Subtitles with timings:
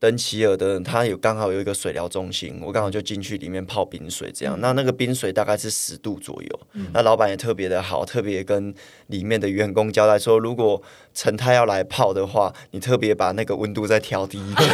[0.00, 4.58] 登奇尔的，它有刚好有一个水疗中心，我刚好就进去里面泡冰水，这样。
[4.58, 6.60] 那那个冰水大概是十度左右。
[6.94, 8.74] 那老板也特别的好，特别跟
[9.08, 10.82] 里面的员工交代说，如果
[11.12, 14.70] 陈太要来泡的话，你特别把那个温度再调低一点。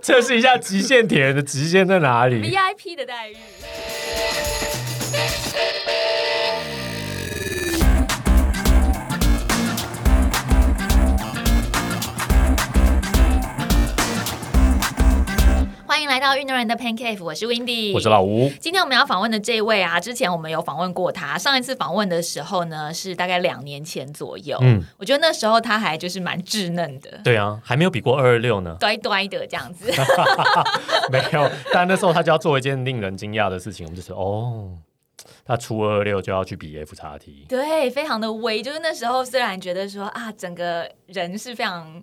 [0.00, 3.34] 测试一下极限铁人的极限在哪里？VIP 的待遇。
[15.92, 18.50] 欢迎来到运动人的 Pancake，我是 Windy，我是老吴。
[18.58, 21.36] 今天我们要访问的这位啊，之前我们有访问过他。
[21.36, 24.56] 上一次访问的时候呢，是大概两年前左右。
[24.62, 27.20] 嗯，我觉得那时候他还就是蛮稚嫩的。
[27.22, 29.92] 对啊，还没有比过二二六呢，呆呆的这样子。
[31.12, 34.70] 没有，但那时候他就要做一件令人惊讶的事情，我们就说哦，
[35.44, 37.44] 他初二二六就要去比 F 叉 T。
[37.50, 38.62] 对，非常的威。
[38.62, 42.02] 就是那时候虽然觉得说啊，整个人是非常。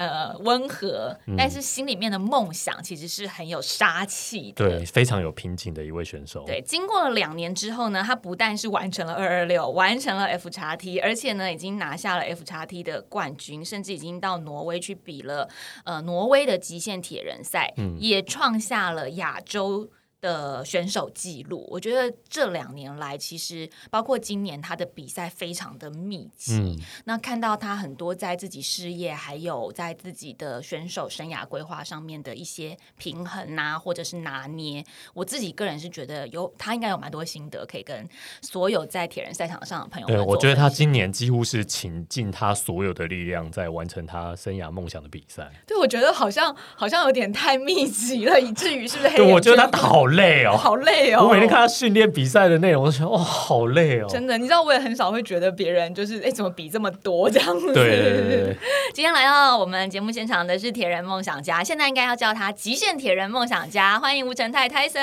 [0.00, 6.42] 呃，温和，但是心里面的梦想其实是很有杀气的，对，非常有拼劲的一位选手。
[6.46, 15.46] 对，经过了两年之后呢，他不但是完成了二二六，完成了 F 叉 T，而且呢，已经拿下了 F 叉 T 的冠军，甚至已经到挪威去比了
[15.84, 19.90] 呃挪威的极限铁人赛，也创下了亚洲。
[20.20, 26.78] 的选手记录，我觉得这两年来，其实包括今年他的比赛非常的密集。
[27.04, 38.06] 那看到他很多在自己事业还有在自己的选手生涯规划上面的一些平衡啊，或者是拿捏，我自己个人是觉得有他应该有蛮多心得可以跟
[38.42, 40.06] 所有在铁人赛场上的朋友。
[40.06, 45.50] 对，我觉得他今年几乎是倾尽他所有的力量在完成他生涯梦想的比赛。
[45.66, 49.16] 对，我觉得好像好像有点太密集了，以至于是不是？
[49.16, 50.09] 对，我觉得他好。
[50.10, 51.24] 累哦，好累哦！
[51.24, 54.06] 我每天看他训练比赛的内容，我觉得哦，好累哦！
[54.08, 57.72] 真的，你知道，我也很少会觉得别人就是哎，怎么比这么多这样子？
[57.72, 58.56] 对。
[58.92, 63.98] 今天来到我们节目现场的是铁人梦想家，现在应该要叫他极限铁人梦想家。
[63.98, 65.00] 欢迎吴成泰泰森。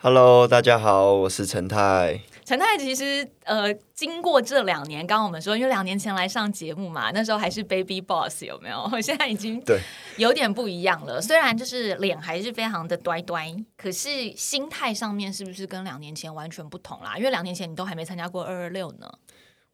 [0.00, 2.20] Hello，大家好，我是陈泰。
[2.50, 8.90] 陈太其实呃，经过这两年，刚刚我们说，因为两年前来上节目嘛，那时候还是 Baby Boss，有没有？
[9.00, 9.78] 现在已经对
[10.16, 11.22] 有点不一样了。
[11.22, 17.16] 虽然就是脸还是非常的呆呆，可是心态上面是不是跟两年前完全不同啦？
[17.16, 19.08] 因为两年前你都还没参加过二二六呢。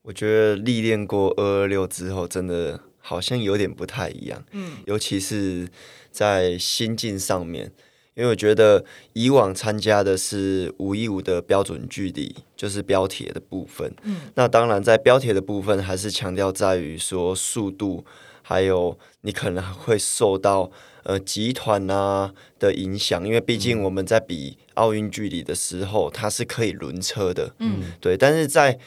[0.02, 4.44] 我觉得历练过二二六之后，真的好像有点不太一样。
[4.50, 5.66] 嗯，尤其是
[6.10, 7.72] 在心境上面。
[8.16, 8.82] 因为我觉得
[9.12, 13.94] 以往参加的是五一五的标准距离，就是标铁的部分。
[14.04, 18.06] 嗯，那当然在标铁的部分，还是强调在于说速度，
[18.40, 20.70] 还有你可能会受到
[21.04, 23.22] 呃集团啊的影响。
[23.26, 27.54] 因为毕竟我们在比奥运距离的时候，它是可以轮车的。
[27.58, 28.16] 嗯，对。
[28.16, 28.78] 但是在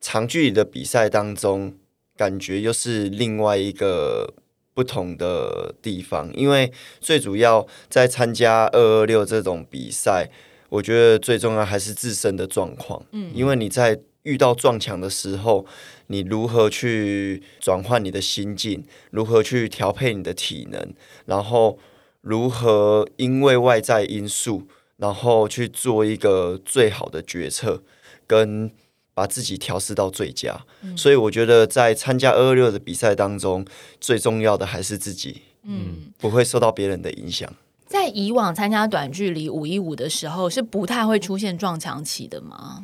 [0.00, 1.74] 长距离的比赛当中，
[2.16, 4.32] 感觉又是另外一个。
[4.78, 10.30] 不同的地方，因为最主要在参加二二六这种比赛，
[10.68, 13.04] 我觉得最重要还是自身的状况。
[13.10, 15.66] 嗯，因为你在遇到撞墙的时候，
[16.06, 20.94] 你如何去转换你的心境，如何去调配你的体能，
[21.26, 21.76] 然后
[22.20, 24.68] 如何因为外在因素，
[24.98, 27.82] 然后去做一个最好的决策
[28.28, 28.70] 跟。
[29.18, 30.64] 把自己调试到最佳，
[30.96, 33.66] 所以我觉得在参加二二六的比赛当中，
[34.00, 37.52] 最重要的还是自己，嗯，不会受到别人的影响。
[37.88, 42.80] 在以往参加短距离五一五的时候，是不太会出现撞墙期的吗？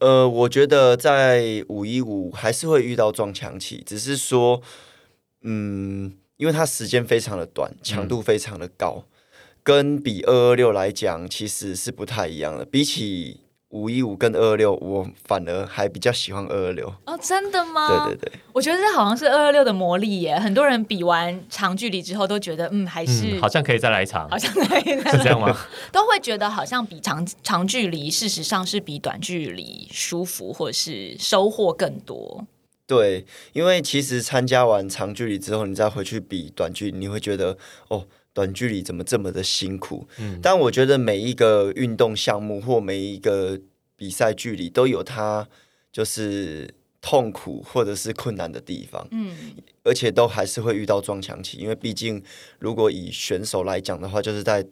[0.00, 4.60] 呃，我觉得在五一五还是会遇到撞墙期，只是说，
[5.40, 9.04] 嗯，因为它时间非常的短，强度非常的高，
[9.62, 12.66] 跟比二二六来讲，其实是不太一样的。
[12.66, 18.04] 比起五一五跟二二六，我反而还比较喜欢二二六哦，真的吗？
[18.04, 20.38] 对对对，我觉得这好像是二二六的魔力耶。
[20.38, 25.56] 很多人比完长距离之后都觉得，嗯，还是好像可以再来一场，好像可以是这样吗？
[25.92, 32.44] 都会觉得好像比长长距离，事实上是比短距离舒服，或是收获更多。
[32.88, 38.06] 对，因为其实参加完长距离之后，你再回去比短距离，你会觉得哦。
[38.32, 40.06] 短距离怎么这么的辛苦？
[40.18, 43.58] 嗯，但我觉得每一个运动项目或每一个
[44.00, 45.46] 比赛距离都有它
[45.92, 49.36] 就是痛苦或者是困难的地方，嗯，
[49.84, 52.22] 而且都还是会遇到撞墙期，因为毕竟
[52.58, 54.66] 如果以选手来讲的话，就是在。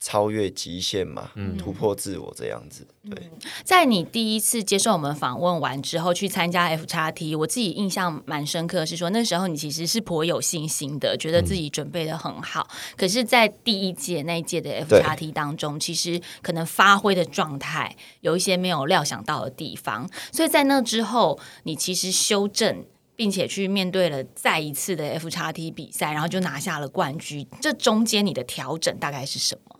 [0.00, 2.86] 超越极限嘛，突破自我这样子。
[3.08, 3.30] 对，
[3.64, 12.68] 在你第一次接受我们访问完之后，去参加 F 叉 T，我自己印象蛮深刻，是说那时候你其实是颇有信心的，觉得自己准备的很好。
[12.96, 22.84] 可是，在第一届那一届的 F 叉 T 当中，其实可能发挥的状态有一些没有料想到的地方，所以在那之后，你其实修正。
[23.16, 27.46] 并且去面对了再一次的 F 叉 T 比赛，然后就拿下了冠军。
[27.60, 29.73] 这中间你的调整大概是什么？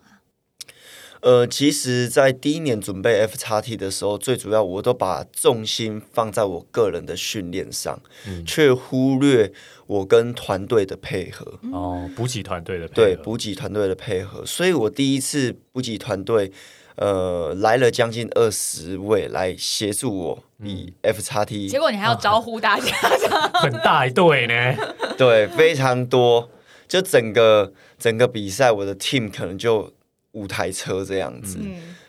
[1.24, 7.98] 呃，其实，在第一年准备 F 叉 T 的时候，最主要我都把重心放在我个人的训练上，
[8.46, 9.50] 却忽略
[9.86, 11.58] 我跟团队的配合。
[11.72, 16.52] 哦，补给团队的配合对补给团队的配合，所以我第一次补给团队，
[16.96, 22.94] 呃，来了将近二十位来协助我以 F 叉 T，结果你还要招呼大家，
[23.62, 24.76] 很大一队呢。
[25.16, 26.50] 对，非常多，
[26.86, 29.93] 就整个整个比赛，我的 team 可能就。
[30.34, 31.58] 五台车这样子，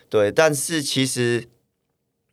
[0.08, 1.48] 对，但是其实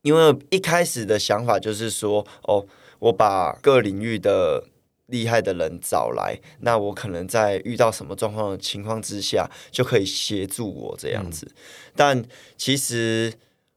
[0.03, 2.65] 因为一开始的想法就是说，哦，
[2.99, 4.65] 我把各领域的
[5.07, 11.51] 厉害的人找来，那我可能在遇到什么状况的情况之下，就可以协助我这样子。
[11.95, 12.23] 但
[12.57, 13.33] 其实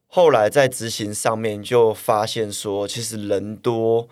[0.06, 4.08] 后来在执行上面就发现说，其实人多。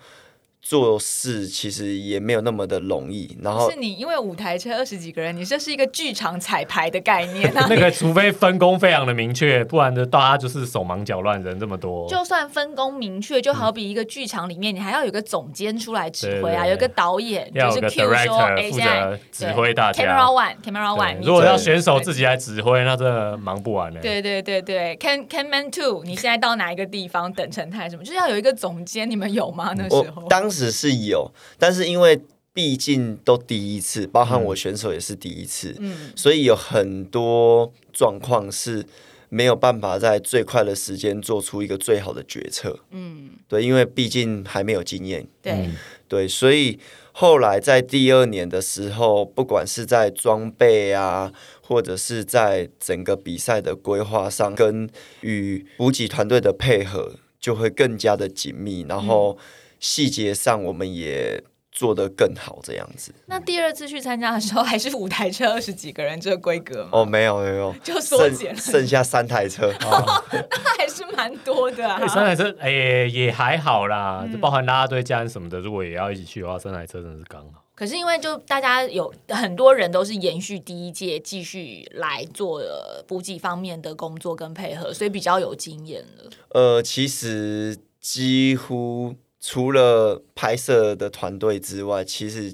[0.67, 7.53] 做事其实也没有那么的容易，然后是你因为舞台车二十几个人，你这是一个剧场彩排的概念。
[7.69, 12.09] 那个除非分工非常的明确，不然的大家就是手忙脚乱，人这么多。
[12.09, 20.03] 就算分工明确，就好比一个剧场里面，你还要有个总监出来指挥啊，有个导演就是 Q 说，哎，负责指挥大家。
[20.03, 21.23] Camera one，Camera one。
[21.23, 23.99] 如果要选手自己来指挥，那真的忙不完呢。
[24.01, 28.03] 对对对对，Can Can Man Two，你现在到哪一个地方等陈太什么？
[28.03, 29.71] 就是要有一个总监，你们有吗？
[29.77, 30.54] 那时候当。
[30.55, 32.19] 只是有，但是因为
[32.53, 38.85] 毕竟都第一次，包含我选手也是第一次，嗯，所以有很多状况是
[39.27, 45.69] 没有办法在最快的时间做出一个最好的决策，嗯，对，因为毕竟还没有经验，对。
[46.07, 46.79] 对，所以
[47.11, 54.87] 后来在第二年的时候，不管是在装备啊，或者是在整个比赛的规划上，跟
[55.21, 59.37] 与补给团队的配合就会更加的紧密，然后。
[59.85, 63.13] 细节上，我们也做得更好，这样子。
[63.27, 66.89] 那第二次去参加的时候，还是五台车二十几个人这个规格吗？
[66.93, 71.87] 哦，没有没有，就缩减，剩下三台车， 那还是蛮多的。
[72.07, 72.71] 三台车，哎，
[73.05, 77.61] 也还好啦，就包含拉拉队、家人什么的，如果也要一起去的话，三台车真的是刚好。
[77.75, 82.59] 可是因为就大家有很多人都是延续第一届继续来做
[83.05, 86.31] 补给方面的工作跟配合，所以比较有经验了。
[86.53, 89.13] 呃，其实几乎。
[89.47, 92.51] 除了拍摄的团队之外，其实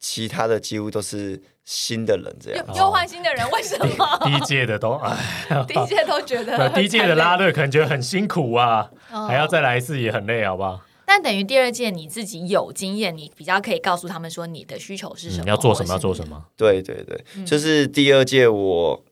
[0.00, 4.04] 其他的几乎都是新的人，这样又换新的人，为什么？
[4.24, 5.16] 第一届的都哎，
[5.68, 8.90] 第一届都觉得第一届的拉队可能觉得很辛苦啊，
[9.28, 10.80] 还要再来一次也很累，好不好？
[11.06, 16.46] 但等于第二届你自己有经验，你比较可以告诉他们说你的需求是什么，要做什么，要做什么？
[16.56, 19.04] 对对对，就是第二届我。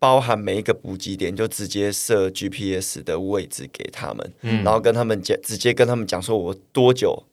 [0.00, 7.24] 包含每一个补给点，就直接设 GPS 的位置给他们，嗯然后跟他们讲，直接跟他们讲说，我多久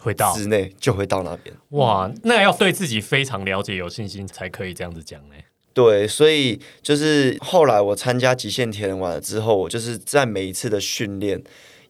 [0.00, 1.56] 会到之内就会到那边。
[1.70, 5.34] 哇，那要对自己非常了解、有信心才可以这样子讲呢。
[5.72, 11.42] 对，所以就是后来我参加极限铁人完了之后，我就是在每一次的训练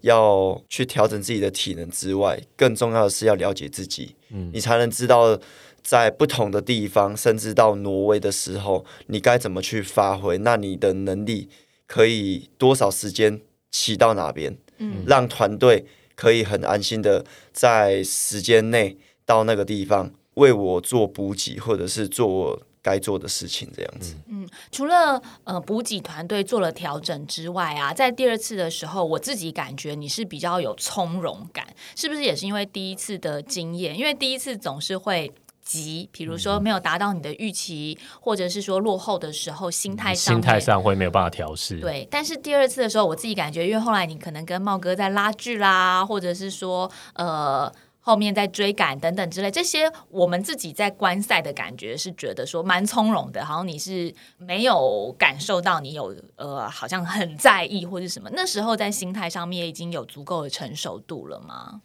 [0.02, 5.38] 要去调整自己的体能之外，更重要的是要了解自己，嗯，你才能知道。
[5.85, 10.39] 在不同的地方，甚至到挪威的时候，你该怎么去发挥？
[10.39, 11.51] 那你的能力
[11.87, 14.57] 可以多少时间骑到哪边？
[14.79, 15.85] 嗯，让团队
[16.17, 17.23] 可以很安心的
[17.53, 18.97] 在时间内
[19.27, 24.14] 到那个地方为我做补给，或者是做我该做的事情，这样子。
[24.29, 33.97] 嗯，除了呃补给团队做了调整之外啊，在第二次的时候，我自己感觉你是比较有从容感，是不是也是因为第一次的经验？
[33.99, 35.31] 因为第一次总是会。
[35.64, 41.80] 急，比如说没有达到你的预期，或者是说落后的时候，心态上心态上会没有办法调试。
[41.80, 58.28] 对，但是第二次的时候，我自己感觉，因为后来你可能跟茂哥在拉锯啦，或者是说呃后面在追赶等等之类，这些我们自己在观赛的感觉是觉得说蛮从容的，好像你是没有感受到你有呃好像很在意或者什么。
[58.35, 61.80] 那时候在心态上面已经有足够的成熟度了吗？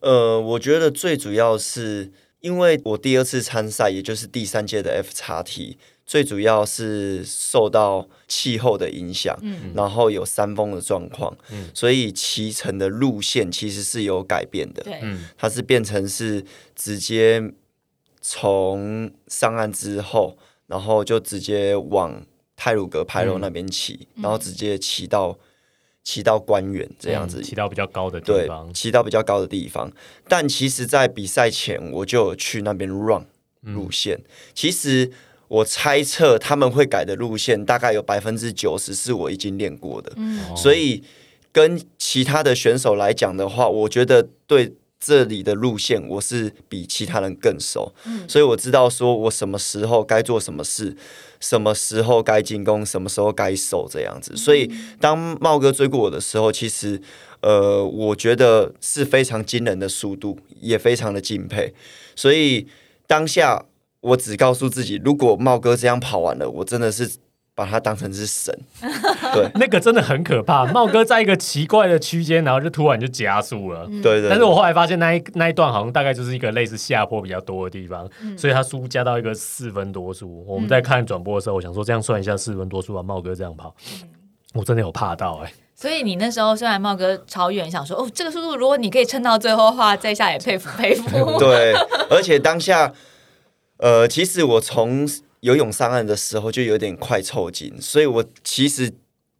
[0.00, 2.12] 呃，我觉得最主要是。
[2.44, 15.00] 因为我第二次参赛，也就是第三届的 F 叉 T，最主要是受到气候的影响，嗯，然后有山峰的状况，嗯，所以骑乘的路线其实是有改变的，对，
[15.38, 16.44] 它是变成是
[16.76, 17.42] 直接
[18.20, 20.36] 从上岸之后，
[20.66, 25.38] 然后就直接往泰鲁格派罗那边骑，然后直接骑到。
[26.04, 29.90] 骑到官员这样子，骑到比较高的地方，骑到比较高的地方。
[30.28, 33.24] 但其实，在比赛前我就去那边 run
[33.62, 34.20] 路线。
[34.54, 35.10] 其实
[35.48, 40.12] 我猜测他们会改的路线，大概有百分之九十是我已经练过的。
[40.54, 41.02] 所以
[41.50, 47.92] 跟其他的选手来讲的话，我觉得对这里的路线我是比其他人更熟，
[48.26, 50.96] 所以我知道说我什么时候该做什么事，
[51.40, 54.34] 什么时候该进攻，什么时候该守这样子。
[54.36, 57.00] 所以当茂哥追过我的时候，其实
[57.42, 61.74] 呃，我觉得是非常惊人的速度，也非常的敬佩。
[62.16, 62.66] 所以
[63.06, 63.66] 当下
[64.00, 67.10] 我只告诉自己，如果茂哥这样跑完了，我真的是。
[67.56, 68.52] 把他当成是神，
[69.32, 70.66] 对，那个真的很可怕。
[70.66, 74.28] 茂哥在一个奇怪的区间，然后就突然就加速了，对对。
[74.28, 80.44] 但是我后来发现那一那一段好像大概就是一个类似下坡比较多的地方，所以他输加到一个四分多速。
[80.48, 83.72] 我们在看转播的时候，我想说这样算一下四分多速吧，茂哥这样跑，
[84.54, 85.52] 我真的有怕到哎。
[85.76, 91.08] 所以你那时候虽然茂哥超远，想说哦，这个速度如果你可以撑到最后的话，在下也佩服佩服。
[91.38, 91.72] 对，
[92.10, 92.92] 而且当下，
[93.76, 95.08] 呃，其实我从。
[95.44, 98.90] 游泳上岸的时候就有点快抽筋，所以我其实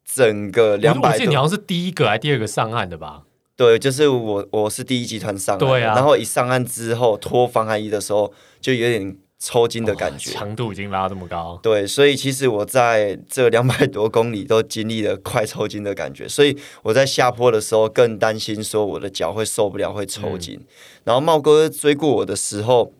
[0.05, 3.23] 整个两百，我记得你好像是第一个还第二个上岸的吧？
[3.57, 5.95] 对，就是我我是第一集团上岸，对啊。
[5.95, 8.31] 然后一上岸之后脱防寒衣的时候
[8.61, 11.59] 就有点抽筋的感觉，强度已经拉这么高。
[11.63, 20.61] 对，所以其实我在这两百多公里都经历了快抽筋的感觉，所以我在下坡的时候更担心说我的脚会受不了会抽筋。
[21.05, 22.93] 然后茂哥追过我的时候。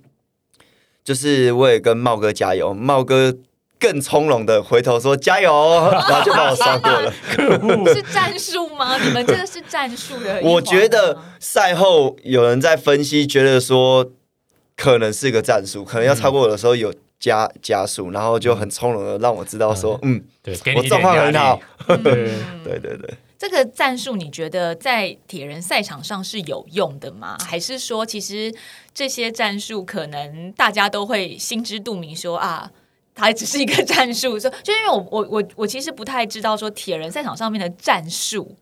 [1.05, 3.37] 就是我也跟茂哥加油，茂哥
[3.79, 5.53] 更从容的回头说加油，
[5.93, 7.13] 然后就把我刷过了。
[7.95, 8.97] 是战术吗？
[8.97, 10.41] 你们这个是战术的？
[10.43, 14.11] 我觉得赛后有人在分析，觉得说
[14.77, 21.61] 可能是个战术，可能要超过我的时候有加加速，然后就很从容的让我知道说，嗯，对，我状况很好。
[21.87, 21.99] 对
[22.65, 23.15] 对 对。
[23.47, 27.37] 这个战术你觉得在铁人赛场上是有用的吗？
[27.47, 28.53] 还是说其实
[28.95, 32.71] 这些战术可能大家都会心知肚明，说啊，
[33.15, 34.41] 它只是一个战术。
[34.41, 38.57] 说就因为我我我我其实不太知道说铁人赛场上面的战术。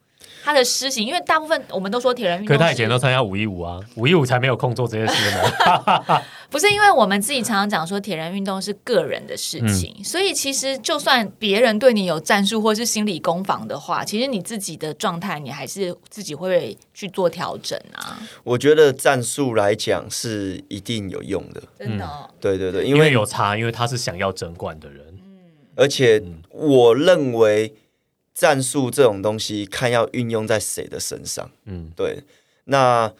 [0.44, 6.22] 它的施行，因为大部分我们都说铁人运动，可他以前都参加五一五啊，五一五才没有空做这些事呢。
[6.50, 18.18] 不是因为我们自己常常讲说铁人运动是个人的事情，所以其实就算别人对你有战术或是心理攻防的话，其实你自己的状态你还是自己会去做调整啊。
[18.44, 22.06] 我觉得战术来讲是一定有用的，真的。
[22.40, 25.40] 对对对，因为有差，因为他是想要争冠的人，嗯，
[25.76, 27.72] 而且我认为。
[28.34, 31.50] 战术这种东西，看要运用在谁的身上。
[31.66, 32.22] 嗯，对。
[32.64, 33.12] 那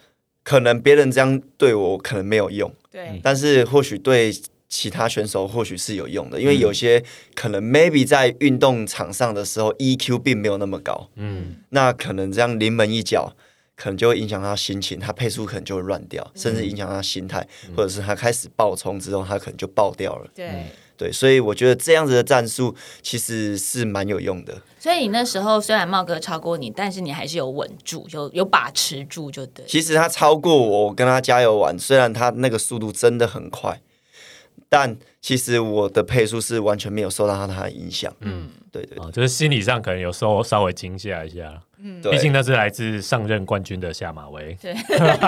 [0.43, 2.73] 可能别人这样对我，可能没有用。
[2.91, 3.19] 对。
[3.23, 4.33] 但是或许对
[4.67, 7.03] 其他选手，或许是有用的，因为有些
[7.35, 11.09] 可能 maybe 在运动场上的时候，EQ 并没有那么高。
[11.15, 11.57] 嗯。
[11.69, 13.35] 那可能这样临门一脚，
[13.75, 20.29] 可能就会影响他心情，他配速可能就会乱掉，甚至影响他心态，或者是他开始爆冲之后，他可能就爆掉了。
[20.33, 20.65] 对。
[20.95, 24.61] 对，所以我觉得这样子的战术其实是蛮有用的。
[24.83, 29.65] 所以你那时候虽然茂哥超过你，但是你还是有稳住，有有把持住，就对。
[29.65, 33.79] 其实他超过我，我跟他加油完，虽然他那个速度真的很快，
[34.67, 38.13] 但其实我的配速是完全没有受到他的影响。
[38.19, 41.61] 嗯，对对，就是心理上可能有时候稍微惊吓一下。
[41.85, 44.57] 嗯，毕竟那是来自上任冠军的下马威。
[44.61, 44.73] 对，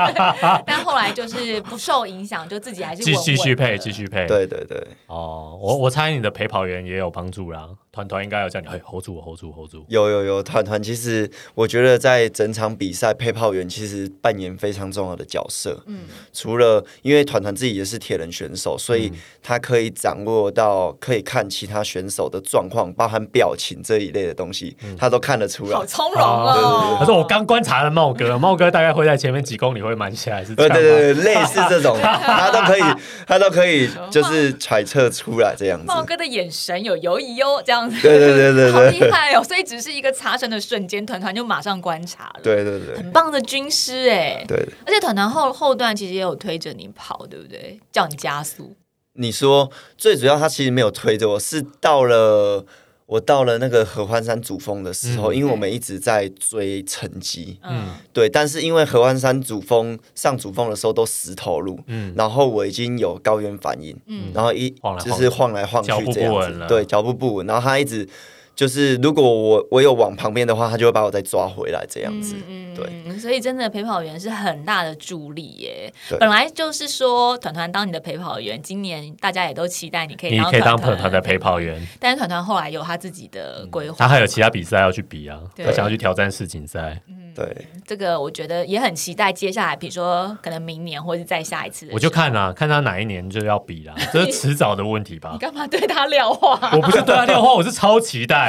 [0.65, 4.25] 但后来就是不受影响，就自己还是继继续配，继续配。
[4.25, 4.81] 对对对。
[5.07, 7.67] 哦，我我猜你的陪跑员也有帮助啦。
[7.91, 9.85] 团团应该有叫你，哎，hold 住，hold 住，hold 住。
[9.89, 15.83] 有有有，团团其实我觉得在整场比赛陪跑员其实扮演非常重要的角色。
[15.87, 16.03] 嗯。
[16.31, 19.11] 除了因为团团自己也是铁人选手，所以
[19.43, 25.75] 他可以掌握到，可以看其他选手的状况，包含表情这一类的东西，他都看得出来。
[25.75, 26.95] 好从容哦。
[26.97, 32.83] 他说：“我刚观察了茂哥， 茂哥大概会在前面几公里会慢下来，是对对对，类似这种， 他都可以，
[33.27, 37.89] 他都可以，就是揣测出来这样子。”茂哥的眼神有犹疑哟，这样。
[37.89, 39.43] 对对对对，好厉害哦！
[39.43, 42.39] 所以只是一个擦身的瞬间，团团就马上观察了。
[42.41, 44.45] 对对对，很棒的军师哎。
[44.47, 47.81] 对，而且团团后后段其实也有推着你跑，对不对？
[47.91, 48.77] 叫你加速。
[49.17, 52.65] 你说最主要，他其实没有推着我，是到了。
[53.05, 64.69] 我到了那个合欢山主峰的时候，因为我们一直在追成绩，嗯，对，但是因为合欢山主峰上主峰的时候都石头路，嗯，然后我已经有高原反应，嗯，然后一
[64.99, 68.07] 就是晃来晃去这样子，对，脚步不稳，然后他一直。
[68.55, 72.35] 就是如果我我有往旁边的话，他就会把我再抓回来这样子。
[72.47, 75.93] 嗯对，所以真的陪跑员是很大的助力耶。
[76.19, 81.81] 本来就是说团团当你的陪跑员，今年大家也都期待你可以你可以当团团的陪跑员。
[81.99, 87.01] 但是团团后来有他自己的规划，他还有其他比赛要去比啊，他想要去挑战世锦赛。
[87.07, 89.31] 嗯对，这个我觉得也很期待。
[89.31, 95.31] 接下来，比如说可能明年或者再下一次，我就看啊，看他哪一年就要比啦， 这是迟早的问题吧？
[95.33, 96.71] 你干嘛对他撂话？
[96.73, 98.44] 我不是对他撂话，我是超期待。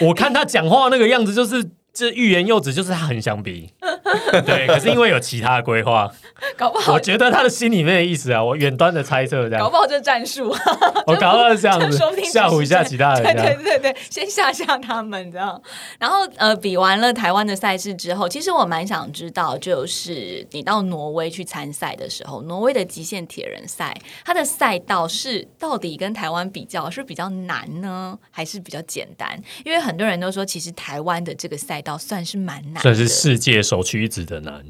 [0.00, 3.72] 我看他讲话那个样子，就是这欲言又止，就是他很想比。
[4.44, 6.10] 对，可是因为有其他的规划，
[6.56, 10.54] 搞不好我觉得他的心里面的意思啊，我远端的猜测这样，搞不好这战术，
[11.06, 15.60] 我搞到是这样子说不定吓唬一下其他人对对对对，先吓吓他们这样。
[15.98, 29.40] 然后呃，比完了台湾的赛事之后，其实我蛮想知道，就是你到挪威去参赛的时候，挪威的极限铁人赛，它的赛道是到底跟台湾比较是比较难呢，还是比较简单？
[29.64, 34.64] 因为很多人都说，其实台湾的这个赛道算是蛮难，算是世界首屈一指的难。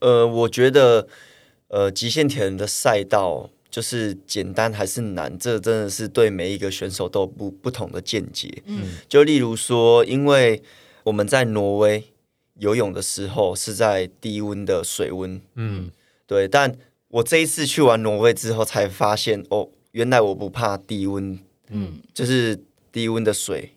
[0.00, 1.08] 呃，我觉得
[1.68, 8.62] 呃，极限铁人的赛道就是简单还是难，这真的是对每一个选手都有不不同的见解。
[8.66, 10.62] 嗯，就例如说，因为
[11.04, 12.04] 我们在挪威
[12.58, 15.90] 游泳的时候是在低温的水温，嗯，
[16.26, 16.74] 对，但
[17.08, 21.38] 我这一次去完挪威之后才发现，哦，原来我不怕低温，
[21.70, 22.58] 嗯，就是
[22.90, 23.74] 低温的水，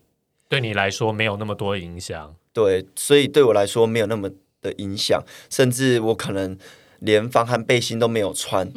[0.52, 2.34] 对你来说没有那么多影响。
[2.52, 4.28] 对，所以对我来说没有那么
[4.60, 6.58] 的影响，甚至我可能
[6.98, 8.70] 连防寒背心都没有穿，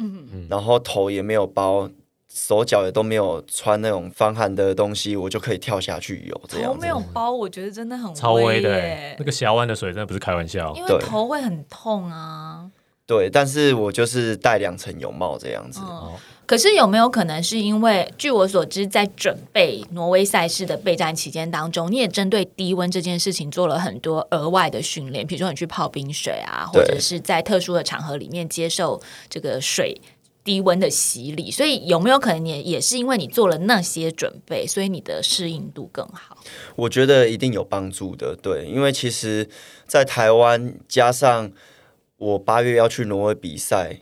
[0.48, 1.90] 然后头也没有包，
[2.32, 6.88] 手脚也都没有穿那种防寒的东西，我就可以跳下去游这头没。
[6.88, 10.82] 有包，我觉得真的很超威的、欸，那个峡湾的水真的不是开玩笑因。
[10.82, 12.70] 为对头会很痛啊。
[13.04, 15.80] 对，但是我就是戴两层泳帽这样子。
[15.84, 16.14] 嗯
[16.46, 30.00] 可是有没有可能是因为，据我所知，在准备挪威赛事的备战期间当中，你也针对低温这件事情做了很多额外的训练，比如说你去泡冰水啊，或者是在特殊的场合里面接受这个水
[30.44, 31.50] 低温的洗礼。
[31.50, 36.38] 所以有没有可能也也是因为你做了那些准备，所以你的适应度更好？
[36.76, 39.48] 我觉得一定有帮助的，对，因为其实，
[39.84, 41.50] 在台湾加上
[42.18, 43.98] 我八月要去挪威比赛，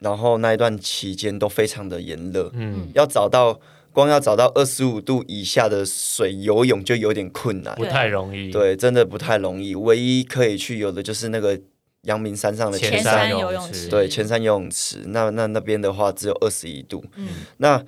[0.00, 3.60] 然后那一段期间都非常的炎热，嗯，要找到
[3.92, 7.74] 光要找到二十五度以下的水游泳就有点困难。
[7.76, 9.74] 不，太容易。，对，真的不太容易。
[9.74, 11.60] 唯一可以去游的就是那个
[12.02, 13.52] 阳明山上的前山山游泳池。
[13.52, 17.04] 游泳池，对，前山游泳池，那那那边的话只有二十一度。
[17.16, 17.28] 嗯。
[17.58, 17.84] 那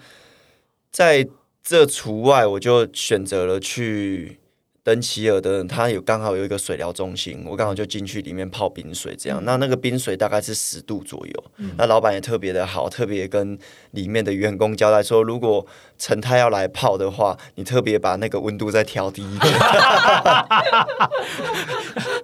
[0.90, 1.26] 在
[1.62, 4.38] 这除外，我就选择了去
[4.84, 9.40] 登奇尔的，它有刚好有一个水疗中心，我刚好就进去里面泡冰水，这样。
[9.44, 11.44] 那那个冰水大概是十度左右。
[11.78, 13.56] 那老板也特别的好，特别跟
[13.92, 15.64] 里面的员工交代说，如果
[16.04, 19.54] 陈太要来泡的话，你特别把那个温度再调低一点。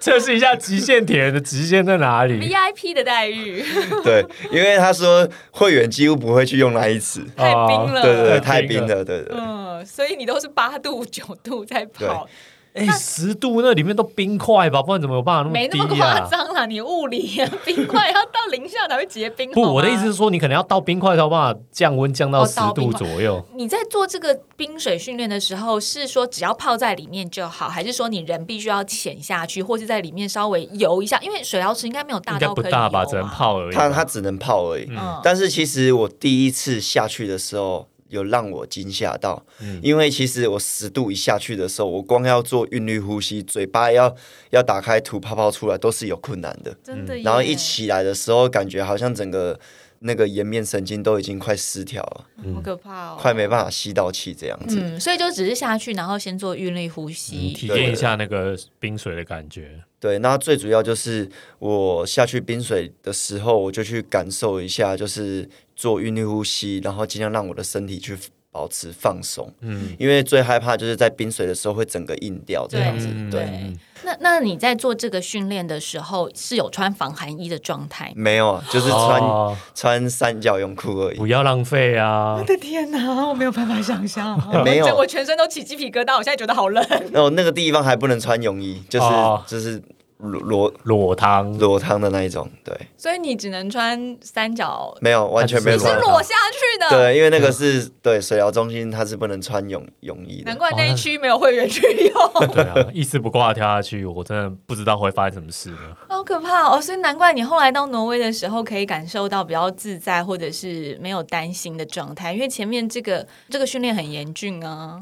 [0.00, 2.40] 测试一下极限铁人的极限在哪里。
[2.40, 3.64] VIP 的待遇
[4.02, 7.24] 对，因为他说会员几乎不会去用那一次。
[7.36, 9.26] 太冰了，对对对，太冰了对对。
[9.30, 12.28] 嗯，所以你都是八度九度在跑，
[12.74, 16.28] 哎，十度那里面都冰块吧，不然怎么有办法那么没那么夸啊？
[16.30, 16.66] 张啦。
[16.66, 19.50] 你物理啊，冰块要到零下才会结冰。
[19.52, 23.42] 不，我的意思是说，你可能要到冰块才有办法降温降到哦十度左右。
[23.54, 31.18] 你在做这个冰水训练的时候，是说只要泡在里面就好，还是说你人必须要潜下去，或是在里面稍微游一下？
[31.20, 33.26] 因为水疗池应该没有大应该到可以不大吧，只能。
[33.28, 33.88] 泡而已吧。
[33.88, 34.86] 他他只能泡而已。
[34.90, 39.44] 嗯但是其实我第一次下去的时候，有让我惊吓到，
[39.82, 44.14] 因为其实我十度一下去的时候，我光要做韵律呼吸，嘴巴要
[44.50, 46.76] 要打开吐泡泡出来，都是有困难的。
[46.82, 47.16] 真的。
[47.18, 49.58] 然后一起来的时候，感觉好像整个
[50.00, 54.78] 那个颜面神经都已经快失调了，好可怕哦，快没办法吸到气这样子。
[54.80, 57.52] 嗯，所以就只是下去，然后先做韵律呼吸。
[57.52, 59.82] 体验一下那个冰水的感觉。
[60.00, 68.16] 对，那最主要就是我下去冰水的时候，我就去感受一下，就是做韵律呼吸，然后尽量让我的身体去
[68.52, 69.52] 保持放松。
[69.60, 73.08] 嗯，因为最害怕就是在冰水的时候会整个硬掉这样子。
[73.28, 78.12] 对，那那你在做这个训练的时候，是有穿防寒衣的状态吗？
[78.16, 81.16] 没有啊，就是穿、哦穿三角泳裤而已。
[81.16, 82.36] 不要浪费啊！
[82.38, 86.84] 我的天哪，我没有办法想象， 没有我全身都起鸡皮疙瘩，我现在觉得好冷。
[87.12, 89.80] 然后那个地方还不能穿泳衣，就是、哦就是
[90.18, 92.48] 裸裸裸汤裸汤的那一种。
[92.64, 96.90] 对，所以你只能穿三角，没有完全没有是裸下去的。
[96.90, 100.58] 对，因为那个是对水疗中心，它是不能穿泳泳衣的难。
[100.58, 105.96] 怪那一区没有会员去用，对啊，一丝不挂跳下去，我真的不知道会发生什么事呢。
[106.08, 106.80] 好可怕哦！
[106.80, 114.98] 所以难怪你后来到挪威的时候，可以感受到比较自在，或者是没有担心的状态，因为前面这个这个训练很严峻啊。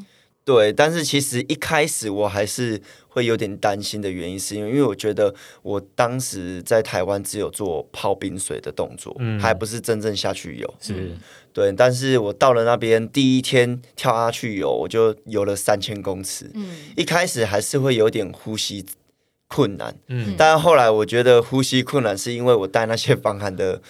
[0.46, 10.74] 对，但是其实一开始我还是会有点担心的原因，是因为因为我觉得我当时在台湾只有做泡冰水的动作，嗯还不是真正下去游。
[10.80, 11.10] 是，
[11.52, 16.48] 对，但是我到了那边第一天跳下去游，我就游了三千公尺。
[16.54, 18.86] 嗯，一开始还是会有点呼吸
[19.48, 23.82] 困难，嗯，但后来我觉得呼吸困难是因为我带那些防寒的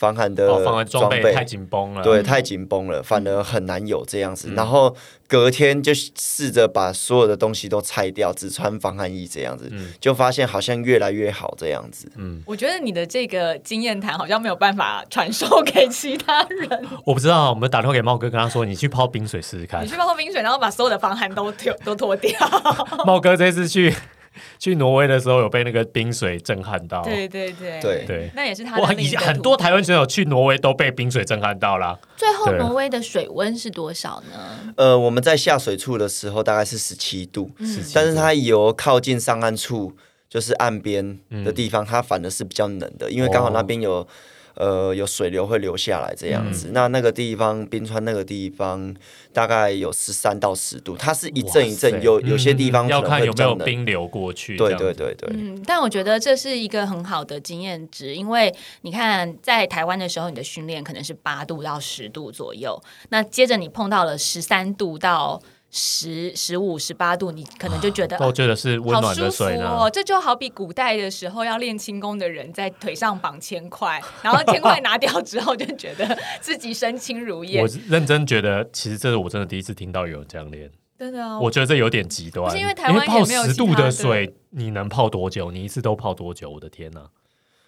[0.00, 2.02] 防寒的哦，防寒装装备备太紧绷了。
[2.02, 4.50] 对，太紧绷了，反而很难有这样子。
[4.56, 4.96] 然后
[5.28, 12.10] 隔天就试着把所有的东西都拆掉，只穿防寒衣这样子，就发现好像越来越好这样子。
[12.16, 16.86] 嗯我觉得你的这个经验谈好像没有办法传授给其他人。
[17.04, 19.86] 我不知道，我们打电话给茂哥，跟他说你去泡冰水试试看你。
[19.86, 22.32] 去泡冰水，然后把所有的防寒都脱都脱掉。
[23.04, 23.94] 茂哥这次去
[24.58, 27.02] 去挪威的时候，有被那个冰水震撼到。
[27.02, 31.98] 对对对对对那也是他的哇，以很多台湾选手去挪威都被冰水震撼到啦。
[32.16, 34.72] 最后挪威的水温是多少呢？
[34.76, 39.92] 呃，我们在下水处的时候大概是十七度，嗯但是它由靠近上岸处，
[40.28, 44.06] 就是岸边的地方，它反而是比较冷的，因为刚好那边有。
[44.54, 48.94] 呃，有水流会流下来这样子，那那个地方冰川那个地方
[49.32, 53.50] 大概有十三到十度，它是一阵一阵，有有些地方嗯要可能看有没有。
[53.60, 54.56] 冰流过去。
[54.56, 68.18] 对对对对，嗯，但我觉得这是一个很好的经验值，因为你看，在台湾的时候，你的训练可能是八度到十度左右，那接着你碰到了十三度到十十五、十八度，你可能就觉得。
[68.18, 69.68] 都觉得是温暖的水呢。
[69.68, 69.88] 哦！
[69.88, 77.68] 这就好比古代的时候要练轻功的人，在腿上绑铅块，然后铅块拿掉之后，就觉得 自己身轻如燕我。
[77.88, 80.70] 认真觉得，其实这是我真的第一次听到有人这样练。
[80.98, 85.50] 真的啊，我觉得这有点极端，是因为台湾也泡没有十度的水，你能泡多久？
[85.50, 86.50] 你一次都泡多久？
[86.50, 87.06] 我的天呐！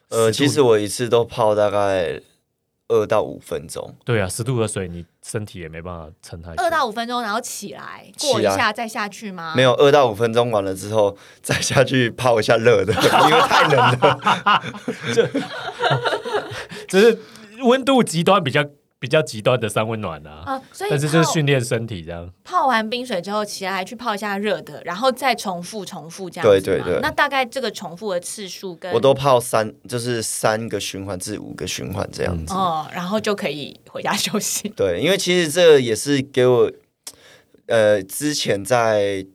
[0.09, 2.21] 呃，其度实我一次都泡大概
[2.92, 6.62] 二到五分钟，对啊，十度的水，你身体也没办法撑太久。
[6.62, 9.55] 二到五分钟，然后起来过一下再下去吗？
[9.57, 14.62] 没有二到五分钟完了之后，再下去泡一下热的， 因为太冷了。
[15.14, 15.26] 这
[16.87, 17.18] 只 是
[17.62, 18.64] 温度极端比较
[19.03, 20.45] 比较极端的三温暖啊。
[20.47, 32.55] 啊，所以但是就是泡训练身体这样，泡完冰水之后起来去泡一下热的，然后再重复重复这样对对对那大概这个重复的次数跟我都泡三，就是三个循环至五个循环这样子。
[32.55, 34.69] 哦，然后就可以回家休息。
[34.69, 36.71] 对，因为其实这也是给我，
[37.67, 39.27] 呃，之前在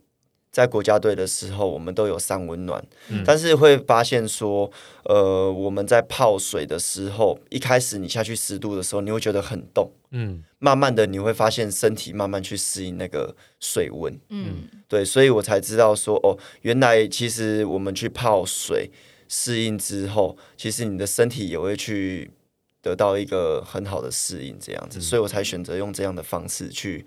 [0.58, 3.24] 在国家队的时候，我们都有三温暖，嗯。
[3.24, 4.72] 但是会发现说，
[5.04, 18.90] 呃，我们在泡水的时候，一开始你下去十度的时候，你会觉得很冻，嗯，慢慢的你会发现身体慢慢去适应那个水温，嗯，对，所以我才知道说，哦，原来其实我们去泡水
[19.28, 22.32] 适应之后，其实你的身体也会去
[22.82, 27.06] 得到一个很好的适应，这样子，所以我才选择用这样的方式去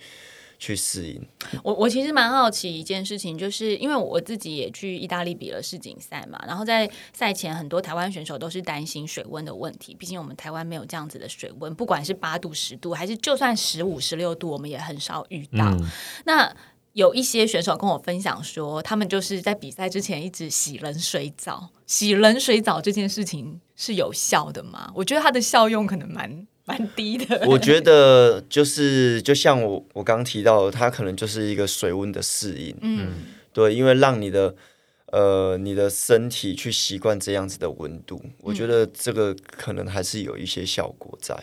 [0.60, 1.20] 去适应。
[1.64, 15.64] 我我其实蛮好奇一件事情，就是因为我自己也去意大利比了世锦赛嘛，然后在赛前很多台湾选手都是担心水温的问题，毕竟我们台湾没有这样子的水温，不管是八度、十度，还是就算十五、十六度，我们也很少遇到。
[15.64, 15.88] 嗯
[16.26, 16.54] 那
[16.92, 21.70] 有一些选手跟我分享说，他们就是在比赛之前一直洗冷水澡。
[21.86, 24.90] 洗冷水澡这件事情是有效的吗？
[24.94, 27.42] 我觉得它的效用可能蛮蛮低的。
[27.48, 33.08] 我觉得就是就像我我刚刚提到的，它可能就是一个水温的适应，嗯，
[33.52, 34.54] 对，因为让你的
[35.06, 41.36] 呃你的身体去习惯这样子的温度，我觉得这个可能还是有一些效果在。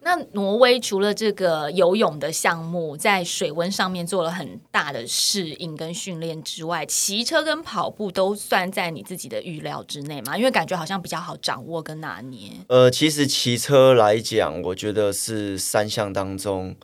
[0.00, 10.36] 那挪威除了这个游泳的项目在水温上面做了很大的适应跟训练之外，骑车跟跑步都算在你自己的预料之内吗？
[10.36, 12.50] 因为感觉好像比较好掌握跟拿捏。
[12.68, 16.74] 呃，其实骑车来讲，我觉得是三项当中，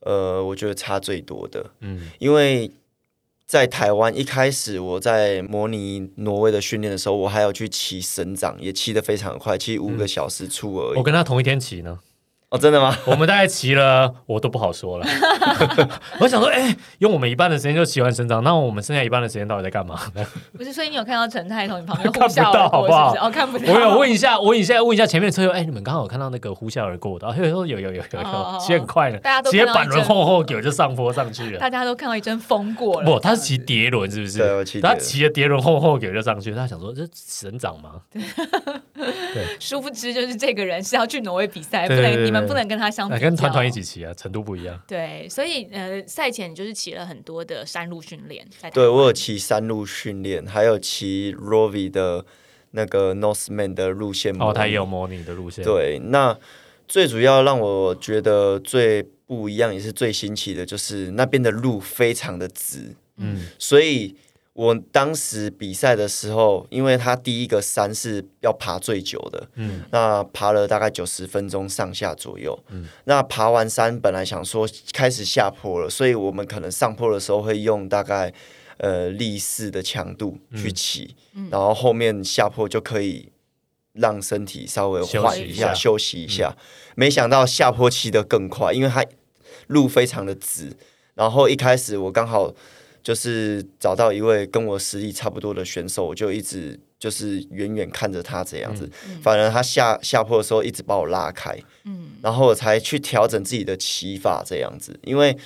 [0.00, 1.70] 呃，我觉得差最多的。
[1.80, 2.70] 嗯，因为
[3.46, 10.98] 在台湾一开始我在模拟挪威的训练的时候，我还有去骑省长，也骑得非常快，骑五个小时出而已。
[10.98, 12.00] 我跟他同一天骑呢，
[12.54, 12.96] 哦，真的吗？
[13.04, 15.06] 我们大概骑了，我都不好说了。
[16.20, 19.98] 我想说，哎、用我们一半的时间就骑完省长，那我们剩下一半的时间到底在干嘛？
[20.56, 23.26] 不是，所以你有看到陈太从你旁边看不到呼啸而过，好不好是不是？
[23.26, 23.72] 哦，看不到。
[23.72, 27.26] 我有问一下，我一下问一下前面的车友，哎、你们刚好有看到那个呼啸而过的？
[27.26, 31.58] 然后有有有有有骑很快的，大家都骑看到一阵板轮后后有就上坡上去了。
[31.58, 33.10] 大家都看到一阵风过了。
[33.10, 34.38] 不，他是骑碟轮，是不是？
[34.38, 37.94] 对我骑碟轮他骑了碟轮后后给就上去，他想说这省长吗？
[39.58, 43.18] 殊不知，就是这个人是要去挪威比赛，不你们对不能跟他相比。
[43.18, 44.80] 跟团团一起骑啊，程度不一样。
[44.86, 52.24] 对，所以呃，赛前你就是骑了很多的山路训练，对我有骑山路训练，还有骑 Rovi 的
[52.72, 54.50] 那个 Northman 的路线模拟。
[54.50, 56.36] 哦，他也有模拟的路线。，对，那
[56.86, 64.14] 最主要让我觉得最不一样，也是最新奇的，就是那边的路非常的直，嗯所以
[64.54, 72.56] 我当时比赛的时候，因为他第一个山是要爬最久的，嗯那爬了大概九十分钟上下左右。
[72.70, 78.32] 嗯那爬完山本来想说开始下坡了，所以我们可能上坡的时候会用大概
[78.78, 81.16] 呃力士的强度去骑，
[81.50, 83.32] 然后后面下坡就可以
[83.92, 86.56] 让身体稍微缓一下、息一下休息一下。
[86.94, 89.04] 没想到下坡骑得更快，因为它
[89.66, 90.76] 路非常的直。
[91.16, 92.52] 然后一开始我刚好
[93.04, 98.90] 就是找到一位跟我实力差不多的选手，我就一直就是远远看着他这样子。
[99.22, 104.98] 反而他下下坡的时候一直把我拉开，嗯，然后我才去调整自己的骑法这样子。
[105.04, 105.36] 因为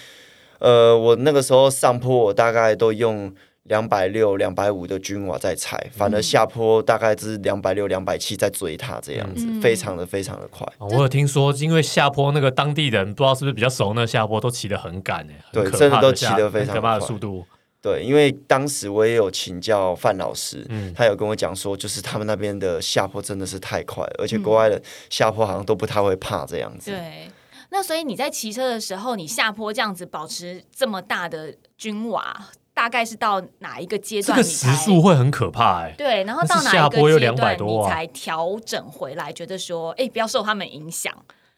[0.60, 3.34] 呃，我那个时候上坡我大概都用。
[3.68, 10.66] 两百六、两百五的均瓦在踩，反而下坡大概是两百六、两百七在追他这样子，非常的非常的快。
[10.78, 17.44] 哦我有听说，因为下坡那个当地人不知道是不是比较熟，那下坡都骑得很赶哎，很对真的都骑下得非常很可怕的快速度。
[17.80, 26.90] 对，因为当时我也有请教范老师，嗯他有跟我讲说，就是他们那边的下坡真的是太快了，而且国外的下坡好像都不太会怕这样子。
[26.90, 27.30] 对。
[27.70, 41.12] 那所以你在骑车的时候，你下坡这样子保持这么大的均瓦，大概是到哪一个阶这个段时速会很可怕哎，对，然后到哪一个下坡又200阶段你才调整回来，觉得说，哎，不要受他们影响。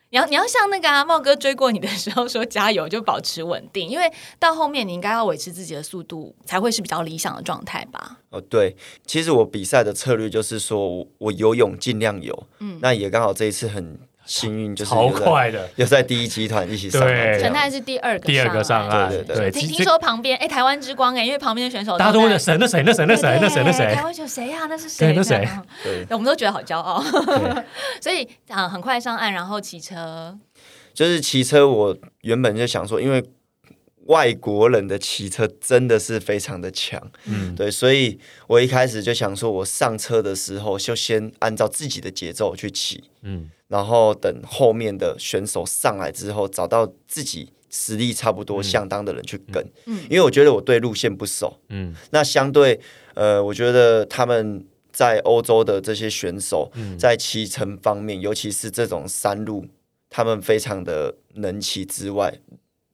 [0.09, 8.17] 你要你要像那个阿茂哥追过你的时候说加油，就保持稳定， 因为到后面你应该要维持自己的速度，才会是比较理想的状态吧。
[8.31, 15.69] 哦，对，其实我比赛的策略就是说我我游泳尽量游，嗯，那也刚好这一次很幸运，就是好快的。
[15.75, 22.57] 又在第一集团一起上来对这样陈泰是第二个第二个上岸，对对对，听听说旁边哎，台湾之光哎，因为旁边的选手大家都问了谁？
[22.61, 22.81] 那谁？
[22.87, 23.05] 那谁？
[23.07, 23.39] 那谁？
[23.43, 23.63] 那谁？
[23.65, 24.05] 那谁台？
[24.05, 24.67] 湾选手谁呀？
[24.69, 25.13] 那是谁？
[25.17, 25.49] 那谁
[25.83, 27.03] 对，我们都觉得好骄傲。
[28.01, 30.39] 所以啊，很快上岸，然后骑车。
[30.95, 33.21] 就是骑车，我原本就想说，因为
[34.11, 38.19] 外国人的骑车真的是非常的强，嗯，对，所以
[38.49, 50.03] 我一开始就想说，我上车的时候就先按照自己的节奏去骑，嗯，然后等后面的选手上来之后，找到自己实力差不多相当的人去跟，嗯。
[50.11, 52.81] 因为我觉得我对路线不熟，嗯，那相对
[53.15, 56.99] 呃，我觉得他们在欧洲的这些选手，嗯。
[56.99, 59.65] 在骑乘方面，尤其是这种山路，
[60.09, 62.41] 他们非常的能骑之外，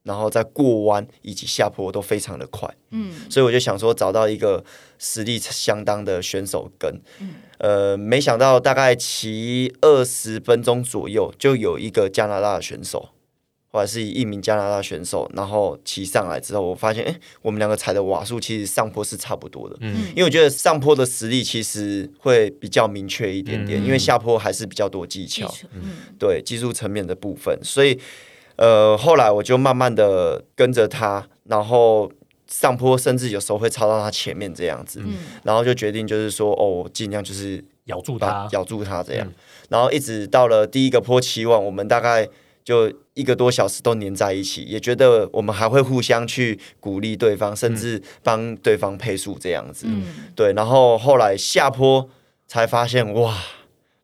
[0.07, 3.13] 然后在过弯以及下坡都非常的快，嗯。
[3.29, 4.65] 所以我就想说找到一个
[4.99, 7.35] 实力相当的选手跟，嗯。
[7.59, 13.11] 呃，没想到大概骑二十分钟左右，就有一个加拿大的选手。
[13.69, 19.77] 或者是一名加拿大选手，然后骑上来之后，我发现，哎、我们两个踩的瓦数其实上坡是差不多的。
[19.81, 20.09] 嗯。
[20.11, 23.85] 因为我觉得上坡的实力其实会比较明确一点点，嗯。
[23.85, 25.91] 因为下坡还是比较多技巧，嗯。
[26.19, 27.59] 对技术层面的部分。
[27.63, 28.01] 所以，
[28.57, 32.11] 呃，后来我就慢慢的跟着他，然后
[32.47, 35.17] 上坡甚至有时候会超到他前面这样子，嗯。
[35.43, 39.03] 然后就决定就是说，哦，尽量就是咬住他，咬住他。
[39.03, 39.35] 这样，嗯。
[39.69, 42.29] 然后一直到了第一个坡期望，我们大概
[42.65, 49.87] 就一个多小时都黏在一起，也觉得我们还会互相去鼓励对方，甚至帮对方配速这样子。
[49.89, 50.05] 嗯。
[50.35, 52.09] 对，然后后来下坡
[52.47, 53.37] 才发现，哇，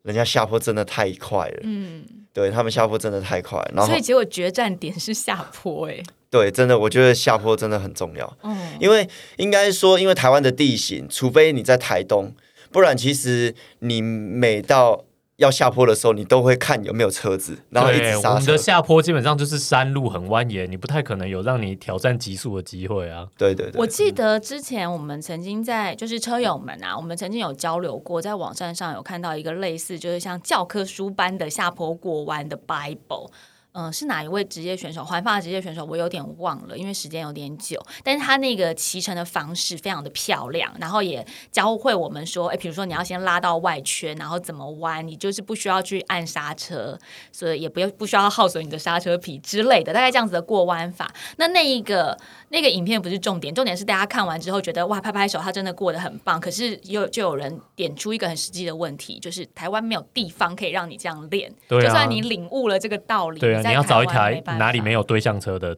[0.03, 12.35] 人家下坡真的太快了，嗯，对他们下坡真的太快，然后所以结果决战点是下坡，哎，对，真的我觉得下坡真的很重要，嗯因为应该说，因为台湾的地形，除非你在台东，
[12.71, 15.05] 不然其实你每到
[15.43, 18.59] 要下坡的时候，你都会看有没有车子，然后一直对，我刹车们的。
[18.59, 23.27] 下坡基本上就是山路很蜿蜒，你不太可能有让你挑战极速的机会啊。
[23.37, 33.31] 对对对，我记得之前我们曾经在就是车友们啊，我们曾经有交流过，在网站上有看到一个类似就是像教科书般的下坡过弯的 Bible。
[33.73, 35.03] 嗯、是哪一位职业选手？
[35.05, 37.81] 环法职业选手，我有点忘了，因为时间有点久。
[38.05, 46.99] 但是他那个骑乘的方式非常的漂亮，然后也教会我们说，哎，比如说你要先拉到外圈，然后怎么弯，你就是不需要去按刹车，
[47.33, 51.11] 所以也不要不需要耗损你的刹车皮之类的，大概这样子的过弯法。
[51.37, 52.19] 那那一个
[52.51, 56.39] 那个影片不是重点，重点是大家看完之后觉得哇拍拍手，他真的过得很棒。
[56.39, 61.51] 可是又就有人点出一个很实际的问题，就是台湾没有地方可以让你这样练。
[61.71, 65.77] 就算你领悟了这个道理，对啊，在你要找一台哪里没有对向车的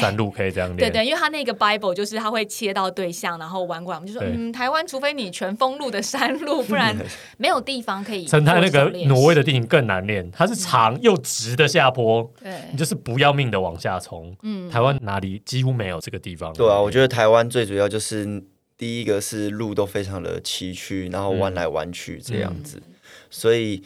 [0.00, 0.78] 山路可以这样练。
[0.78, 6.96] 对对，因为他那个 Bible 就是他会切到对象，然后弯过来，我们就说，嗯，台湾除非你全封路的山路，不然
[7.38, 8.26] 没有地方可以。
[8.26, 14.36] 陈泰那个挪威的地形更难练，它是长又直的下坡，对你就是不要命的往下冲。
[14.42, 16.52] 嗯台湾哪里几乎没有这个地方。
[16.54, 18.42] 对啊，我觉得台湾最主要就是
[18.76, 22.82] 第一个是路都非常的崎岖，然后弯来弯去这样子，
[23.30, 23.84] 所以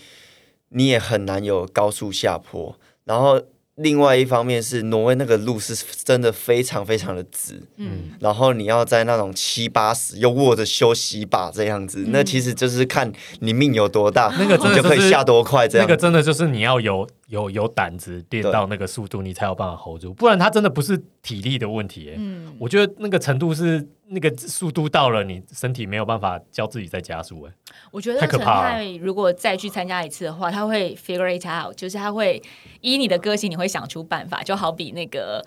[0.70, 2.74] 你也很难有高速下坡。
[3.10, 3.42] 然后
[3.76, 15.90] 另外一方面是挪威那个路是真的非常非常的直，嗯然后你要在那种七八十又握着休息把这样子，那其实就是看你命有多大，那个真的你就可就是以下多快这样子。
[15.90, 22.12] 那个真的就是你要有有有胆子练到那个速度，你才有办法 hold 住，不然他真的不是体力的问题。
[22.16, 23.88] 嗯，我觉得那个程度是。
[24.12, 27.52] 那个速度到了，你身体没有办法叫自己再加速哎。
[27.92, 32.42] 我觉得陈泰如果再去参加一次的话，他会 figure it out，就是他会
[32.80, 34.42] 依你的个性，你会想出办法。
[34.42, 35.40] 就好比那个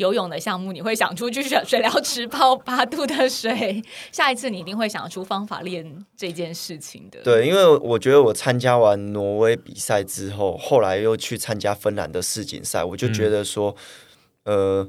[0.00, 7.20] 游泳的项目，你会想出去水水疗池泡八度的水，下一次你一定会想出方法练这件事情的。
[7.22, 13.76] 对，因为我觉得我参加完挪威比赛之后，后来又去参加芬兰的世锦赛，我就觉得说，
[14.44, 14.88] 呃。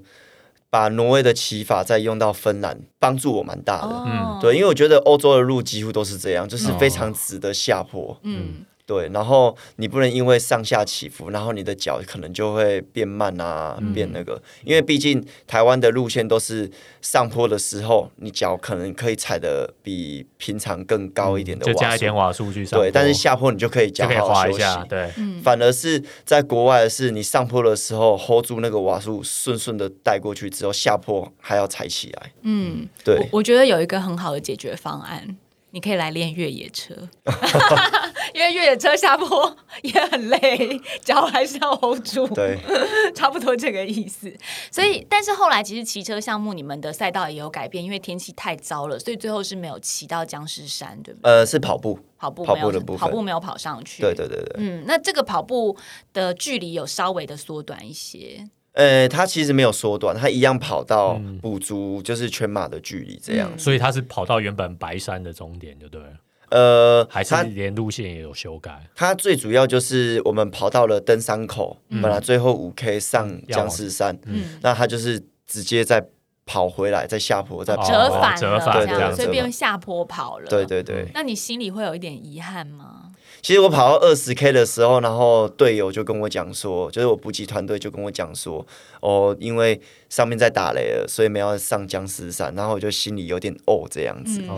[0.74, 4.06] 把挪威的骑法再用到芬兰，帮助我蛮大的。
[4.08, 8.18] 嗯，对，因为我觉得欧洲的路几乎都是这样，就是非常直的下坡。
[8.24, 8.64] 嗯。
[8.92, 14.42] 对，然后你不能因为上下起伏，然后你的脚可能就会变慢啊，变那个。
[14.66, 16.70] 因为毕竟台湾的路线都是
[17.02, 22.78] 上坡的时候，你脚可能可以踩的比平常更高一点的，就加一点瓦数去上。
[22.78, 24.66] 对，但是下坡你就可以脚好休息。
[24.90, 25.10] 对，
[25.42, 32.34] 反而是在国外的是，你上坡的时候 hold 住那个瓦数，顺顺的带过去之后，下坡还要踩起来。
[32.42, 35.38] 嗯，对，我觉得有一个很好的解决方案。
[35.74, 36.94] 你可以来练越野车，
[38.34, 42.28] 因为越野车下坡 也很累， 脚还是要 hold 住。
[42.28, 42.58] 对，
[43.16, 44.32] 差不多这个意思。
[44.72, 51.32] 所以，但是后来其实骑车项目你们的赛道也有改变，因为天气太糟了，所以最后是没有骑到僵尸山，对不对？
[51.32, 54.02] 呃，是跑步，跑步，跑步的部分，跑步没有跑上去。
[54.02, 54.54] 对对对对。
[54.58, 55.76] 嗯，那这个跑步
[56.14, 58.48] 的距离有稍微的缩短一些。
[58.74, 66.14] 呃，他其实没有缩短，他一样跑到补足就是全马的距离这样，所以他是跑到原本白山的终点，就对了。
[66.52, 68.88] 呃，还是连路线也有修改。
[68.94, 76.06] 它最主要就是我们跑到了登山口，本来最后五 K 上僵尸山，嗯，那他就是直接再
[76.46, 80.48] 跑回来，再下坡再折返折返这样，所以变下坡跑了。
[80.48, 81.08] 对对对。
[81.14, 83.12] 那你心里会有一点遗憾吗？
[83.42, 88.66] 其实我跑到二十 K 的时候，然后队友就跟我讲说，就是我补给团队就跟我讲说，
[89.00, 94.58] 哦，因为上面在打雷了，所以没有上僵尸山，然后我就心里有点哦这样子，嗯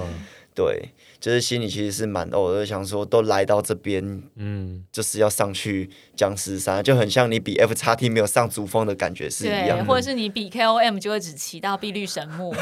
[0.56, 0.89] 对。
[1.23, 12.53] 就是心里其实是蛮哦，就想说都来到这边，嗯，就是要上去僵尸山，就很像你比 F 叉 T 没有上主峰的感觉是一样，或者是你比 K O M 就会只骑到碧绿神木，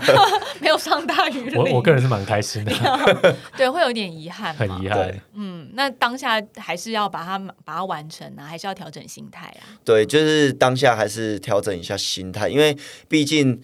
[0.60, 1.58] 没有上大雨林。
[1.58, 5.18] 我我个人是蛮开心的，对，会有一点遗憾， 很遗憾。
[5.32, 9.64] 嗯，那当下还是要把它把它完成啊，还是要调整心态啊？
[9.86, 12.76] 对，就是当下还是调整一下心态，因为
[13.08, 13.62] 毕竟。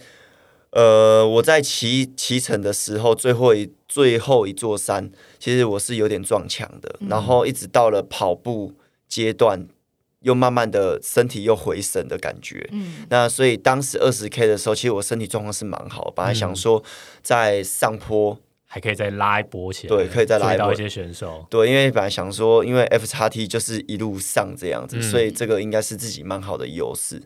[0.78, 6.94] 呃，我在骑骑乘的时候，最后一最后一座山，其实我是有点撞墙的。
[7.08, 8.74] 然后一直到了跑步
[9.08, 9.66] 阶段，
[10.20, 12.64] 又慢慢的身体又回神的感觉。
[12.70, 16.12] 嗯，那所以当时二十 K 的时候，其实我身体状况是蛮好。
[16.14, 16.80] 本来想说
[17.22, 21.44] 在上坡还可以再拉一波起来，对，可以再拉到一些选手。
[21.50, 27.20] 对，因为本来想说，因为 F 叉 T 就是一路上这样子，所以这个应该是自己蛮好的优势。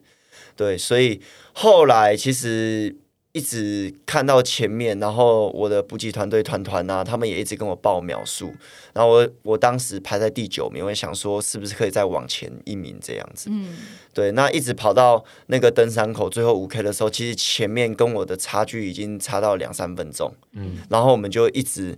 [0.56, 1.20] 对，所以
[1.52, 2.96] 后来其实。
[3.32, 8.52] 一直看到前面，然后我的补给团队团团啊，他们也一直跟我报秒数，
[8.92, 13.48] 然后我我当时排在第九名，我也想说是不是可以再往前一名这样子。
[13.50, 13.74] 嗯，
[14.12, 20.34] 对，那一直跑到那个登山口最后五 K 的时候，其实前面跟我的差距已经差到两三分钟。
[20.52, 21.96] 嗯，然后我们就一直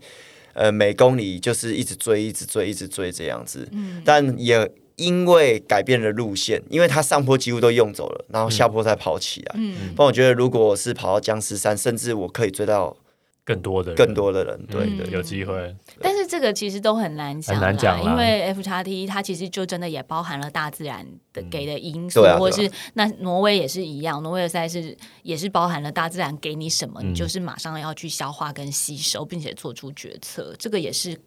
[0.53, 3.69] 呃每公里就是一直追，一直追，一直追这样子。
[3.73, 4.71] 嗯，但也。
[4.97, 9.55] 因为改变了路线，因为他上坡几乎都用走了，然后下坡才跑起来。
[9.59, 12.97] 嗯，但我觉得如果是跑到僵尸山，甚至我可以追到
[13.45, 15.75] 更多的更多的人，对对，有机会。
[16.01, 30.55] 但是这个其实都很难讲，很难讲因为 F 叉 T 它其实就真的也包含了大自然的给的因素，或是那挪威也是一样，挪威的赛事也是包含了大自然给你什么，你就是马上要去消化跟吸收，并且做出决策。
[30.59, 31.21] 这个也是。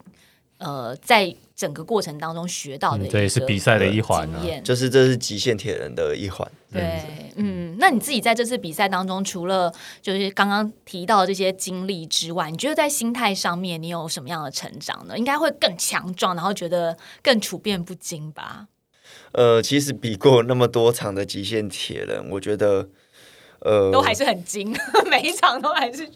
[0.58, 4.28] 呃，在整个过程当中学到的，这也是比赛的一环，
[4.62, 6.50] 就是这是极限铁人的一环。
[6.72, 15.16] 对，嗯，那你自己在这次比赛当中，除了就是刚刚提到这些经历之外，你觉得在心态上面你有什么样的成长呢？
[15.16, 18.66] 应该会更强壮，然后觉得更处变不惊吧？
[19.32, 22.88] 呃，其实比过那么多场的极限铁人，我觉得，
[23.60, 24.76] 呃，都还是很精，
[25.08, 26.08] 每一场都还是。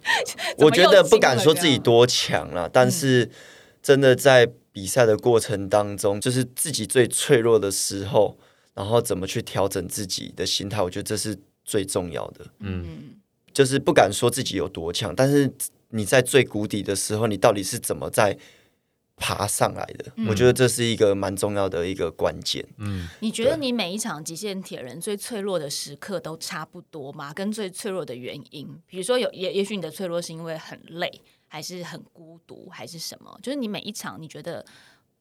[0.58, 3.30] 我觉得不敢说自己多强了，但是。
[3.82, 8.38] 真的在比赛的过程当中，就是自己最脆弱的时候，
[8.74, 12.46] 然后怎么去调整自己的心态，我觉得这是最重要的。
[12.60, 13.16] 嗯，
[13.52, 15.52] 就是不敢说自己有多强，但是
[15.90, 18.38] 你在最谷底的时候，你到底是怎么在
[19.16, 20.10] 爬上来的？
[20.26, 22.66] 我觉得这是一个蛮重要的一个关键。
[22.78, 27.34] 嗯，你觉得你每一场极限铁人最脆弱的时刻都差不多吗？
[27.34, 31.20] 跟最脆弱的原因，比如说有也也许你的脆弱是因为很累。
[31.52, 33.38] 还是很孤独，还是什么？
[33.42, 34.64] 就是你每一场，你觉得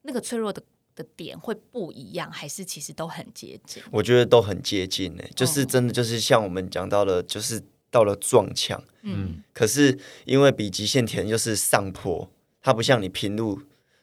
[0.00, 0.62] 那个脆弱的
[0.94, 3.82] 的点会不一样，还是其实都很接近？
[3.90, 12.30] 我觉得都很接近呢，就是真的就是像我们讲到的，就是到了撞墙，嗯，可是因为比极限田又是上坡，
[12.62, 13.60] 它不像你平路。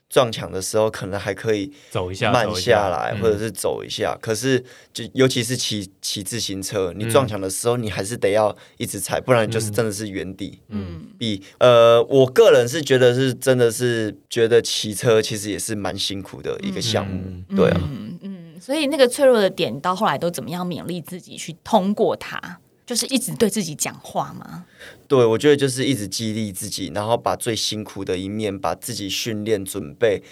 [0.09, 4.17] 撞墙的时候，可能还可以走一下、慢下来，或者是走一下。
[4.19, 10.59] 可是，就尤其是骑骑自行车，你撞墙的时候，你还是得要一直踩，不然就是真的是原地。
[10.69, 17.21] 嗯，比呃，我个人是觉得是真的是觉得骑车其实也是蛮辛苦的一个项目。
[17.55, 17.81] 对啊，
[18.21, 22.59] 嗯，所以那个脆弱的点到后来都怎么样勉励自己去通过它？
[22.89, 24.65] 就是一直对自己讲话吗？
[25.07, 30.23] 对，我觉得就是一直激励自己，然后把最辛苦的一面，把自己训练准备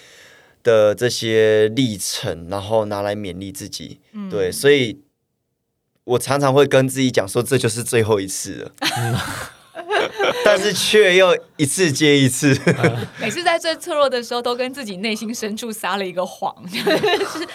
[0.63, 3.99] 的这些历程，然后拿来勉励自己。
[4.31, 4.99] 对，所以
[6.03, 8.71] 我常常会跟自己讲说，这就是最后一次了。
[10.47, 12.57] 但是却又一次接一次，
[13.19, 17.47] 每次在最脆弱的时候，都跟自己内心深处撒了一个谎， 就是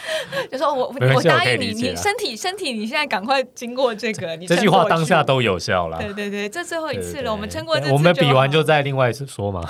[0.51, 5.99] 就说我我答应你，你身体身体，你现在赶快经过这个，你这句话当下都有效了。
[5.99, 9.67] 对对对，这最后一次了，我们撑过这，我们比完就再另外一次说嘛。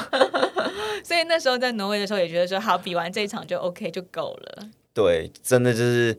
[1.05, 4.67] 所以那时候在挪威的时候，也觉得说好，比完这一场就 OK 就够了。
[4.93, 6.19] 对，真的就是。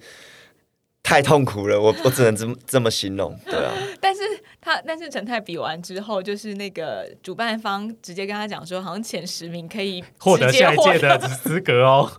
[1.06, 3.74] 太痛苦了，我我只能这么这么形容，对啊。
[4.00, 4.22] 但是
[4.64, 12.10] 他但是陈太比完之后，就是那个主办方直接跟他讲说，好像前十名可以获得下一届的 资格哦，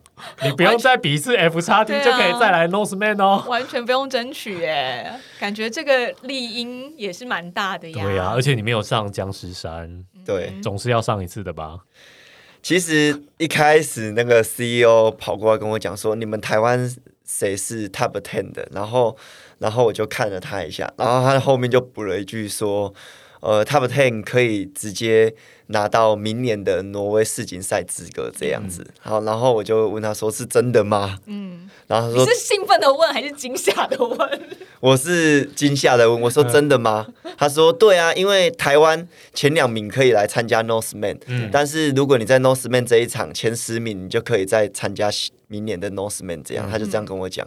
[0.43, 8.05] 你不用再比一次 F 叉 T 就可以再来 Northman 哦，完全不用争取哎，感觉这个利益也是蛮大的呀。
[8.05, 11.79] 对啊，而且你没有上僵尸山，对，总是要上一次的吧？
[12.63, 16.95] 其实一开始那个 CEO 跑过来跟我讲说，你们台湾。
[17.27, 18.69] 谁是 Top Ten 的？
[18.71, 19.17] 然后，
[19.59, 22.93] 然后我就看了他一下，然后他后面就补了一句说
[23.41, 25.35] ：“呃，Top Ten 可以直接
[25.69, 34.41] 拿到明年的挪威世锦赛资格，这样子。”好，然后我就问他说：“是真的吗？”嗯，然后他说：“是兴奋的问还是惊吓的问？”
[34.81, 37.07] 我是惊吓的问，我说：“真的吗？”
[37.39, 45.11] 他说：“对啊，因为台湾前两名可以来参加 Northman，嗯，但是如果你在 Northman 这一场前十名，你就可以再参加。”
[45.47, 47.47] 明年的 Northman 这样，他就这样跟我讲，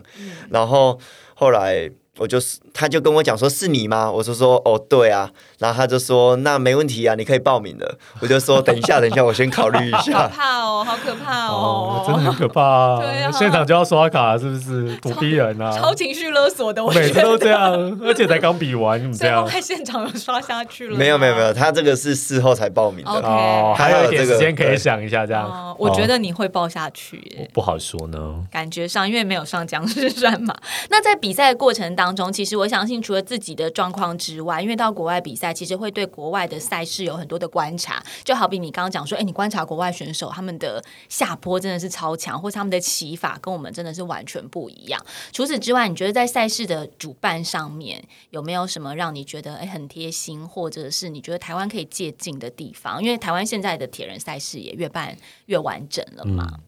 [0.50, 0.98] 然后
[1.40, 2.07] 后来。
[2.18, 4.12] 我就是，他就跟我讲说是你吗？
[4.12, 5.32] 我就说哦，对啊。
[5.60, 7.98] 然后他就说那没问题啊，你可以报名的。
[8.20, 10.28] 我就说等一下，等一下，我先考虑一下。
[10.28, 12.98] 可怕哦，好可怕哦，真的很可怕。
[12.98, 14.96] 对啊，现场就要刷卡，是不是？
[15.02, 16.84] 不逼人啊，超情绪勒索的。
[16.84, 19.48] 我每次都这样，而且才刚比完，怎么这样？
[19.48, 20.98] 在现场有刷下去了？
[20.98, 25.76] 没有没有没有，他这个是事后才报名的哦，还有一点时间可以想一下这样。
[25.78, 28.44] 我觉得你会报下去，不好说呢。
[28.52, 30.56] 感觉上因为没有上僵尸山嘛。
[30.90, 32.68] 那在比赛的过程当当中，其实我。
[32.68, 38.04] 相信除了自己的状况之外，因为到国外比赛，其实会对国外的赛事有很多的观察。
[38.26, 45.02] 就好比你刚刚讲说，哎，你观察国外选手他们的下坡真的是超强，或是他们的骑法跟我们真的是完全不一样。
[45.32, 53.02] 除此之外，你觉得在赛事的主办上面有没有什么让你觉得哎很贴心，或者是你觉得台湾可以借鉴的地方？
[53.02, 56.60] 因为台湾现在的铁人赛事也越办越完整了嘛。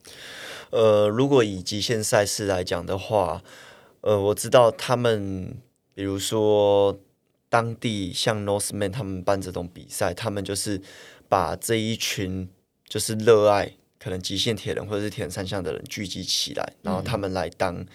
[0.70, 3.42] 呃，如果以极限赛事来讲的话，
[4.10, 5.56] 呃，我知道他们。
[6.00, 6.98] 比如说，
[7.50, 10.82] 当地像 Northman 他们办这种比赛，他们就是
[11.28, 12.48] 把这一群
[12.88, 17.86] 就是热爱可能极限铁人或者是铁人三项的人聚集起来，然后他们来当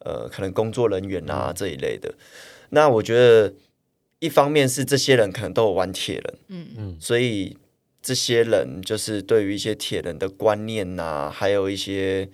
[0.00, 2.12] 呃可能工作人员啊这一类的。
[2.70, 3.54] 那我觉得
[4.18, 7.56] 一方面是这些人可能都有玩铁人，嗯嗯，所以
[8.02, 12.28] 这些人就是对于一些铁人的观念呐，还有一些。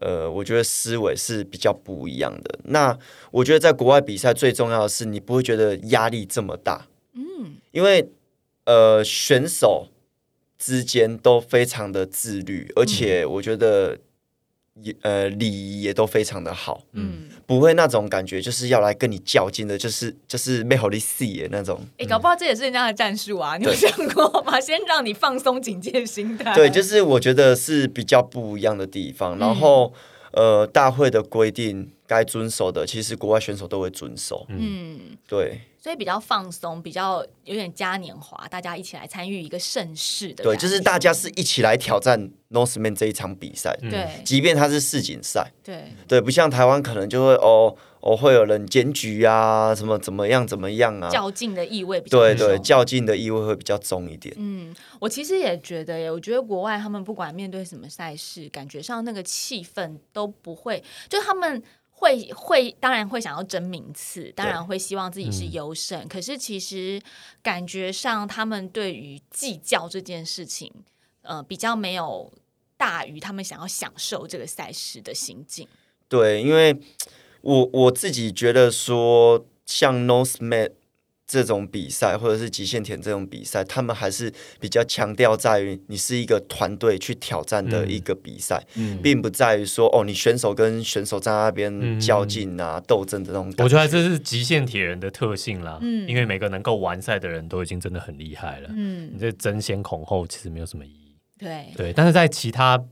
[0.00, 2.58] 呃，我觉得思维是比较不一样的。
[2.64, 2.98] 那
[3.30, 6.86] 我觉得在国外比赛最重要的是，你不会觉得压力这么大。
[7.14, 8.10] 嗯，因为
[8.64, 9.88] 呃，选手
[10.58, 13.98] 之间都非常的自律，而且我觉得。
[14.82, 21.80] 也呃礼仪也都非常的好，嗯，不会那种感觉就是要来跟你较劲的，就是就是没好力戏的那种。
[21.98, 24.58] 哎，搞不好这也是人家的战术啊，你有想过吗？
[24.62, 26.54] 先让你放松警戒心态。
[26.54, 29.38] 对，就是我觉得是比较不一样的地方。
[29.38, 29.92] 然后
[30.32, 34.46] 呃，大会的规定该遵守的，其实国外选手都会遵守。
[34.48, 35.60] 嗯，对。
[35.80, 40.42] 所以比较放松，比较有点嘉年华，大家一起来参与一个盛世的。
[40.42, 43.78] 对，就是大家是一起来挑战 Northman 这一场比赛。
[43.82, 45.52] 对，即便它是世锦赛。
[45.62, 54.34] 对，对，不像台湾可能就会哦哦会有人检举啊，什么怎么样怎么样啊，较劲的意味比较对对，较劲的意味会比较重一点。
[54.36, 61.62] 嗯，我其实也觉得耶，我觉得国外他们不管面对什么赛事，感觉上那个气氛都不会，就他们。
[61.98, 66.06] 会会当然会想要争名次，当然会希望自己是优胜。
[66.06, 67.00] 可是其实
[67.42, 70.72] 感觉上，他们对于计较这件事情，
[71.22, 72.32] 呃，比较没有
[72.76, 75.66] 大于他们想要享受这个赛事的心境。
[76.08, 76.80] 对，因为
[77.40, 80.70] 我我自己觉得说，像 Norseman
[81.28, 88.66] 这种比赛，或者是极限田这种比赛，他们还是比较强调在于你是一个团队去挑战的一个比赛，
[89.02, 93.52] 并不在于说哦，你选手跟选手在那边较劲啊、斗争的那种。
[93.58, 101.66] 我觉得这是极限铁人的特性啦，嗯，因为每个能够完赛的人都已经真的很厉害了，嗯，你这争先恐后其实没有什么意义，对。
[101.76, 102.82] 对，但是在其他。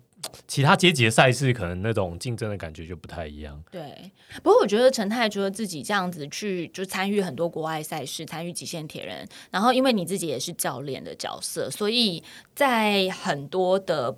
[0.49, 3.63] 其他阶级的赛事可能那种竞争的感觉就不太一样。
[3.71, 4.11] 对，
[4.43, 12.23] 不过我觉得陈太除了自己这样子去就参与很多国外赛事，参与极限铁人，然后因为你自己也是教练的角色，所以
[12.55, 14.17] 在很多的。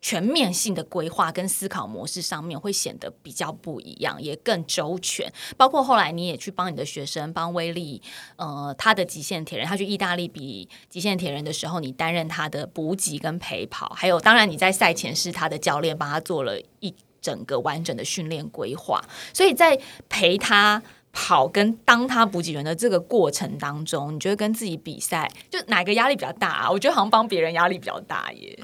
[0.00, 5.30] 全面性的规划跟思考模式上面会显得比较不一样，也更周全。
[5.56, 8.00] 包括后来你也去帮你的学生，帮威力，
[8.36, 19.04] 呃，他的极限铁人，他去意大利比极限铁人的时候，你担任他的补给跟陪跑，还有当然你在赛前是他的教练，帮他做了一整个完整的训练规划。
[19.34, 19.78] 所以在
[20.08, 20.82] 陪他
[21.12, 26.70] 跑跟当他补给员的这个过程当中，你觉得跟自己比赛，就哪个压力比较大啊？
[26.70, 28.58] 我觉得好像帮别人压力比较大耶。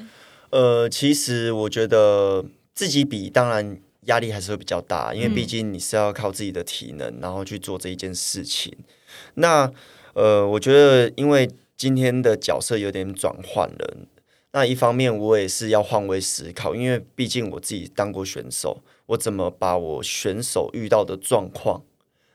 [0.50, 2.44] 呃，其实我觉得
[2.74, 8.76] 自己比，当然压力还是会比较大，因为毕竟你是要靠自己的体能，然后去做这一件事情。
[9.34, 9.72] 那
[10.14, 13.96] 呃，我觉得因为今天的角色有点转换了，
[14.52, 21.82] 那一方面我也是要换位思考，因为毕竟我自己当过选手，我怎么把我选手遇到的状况，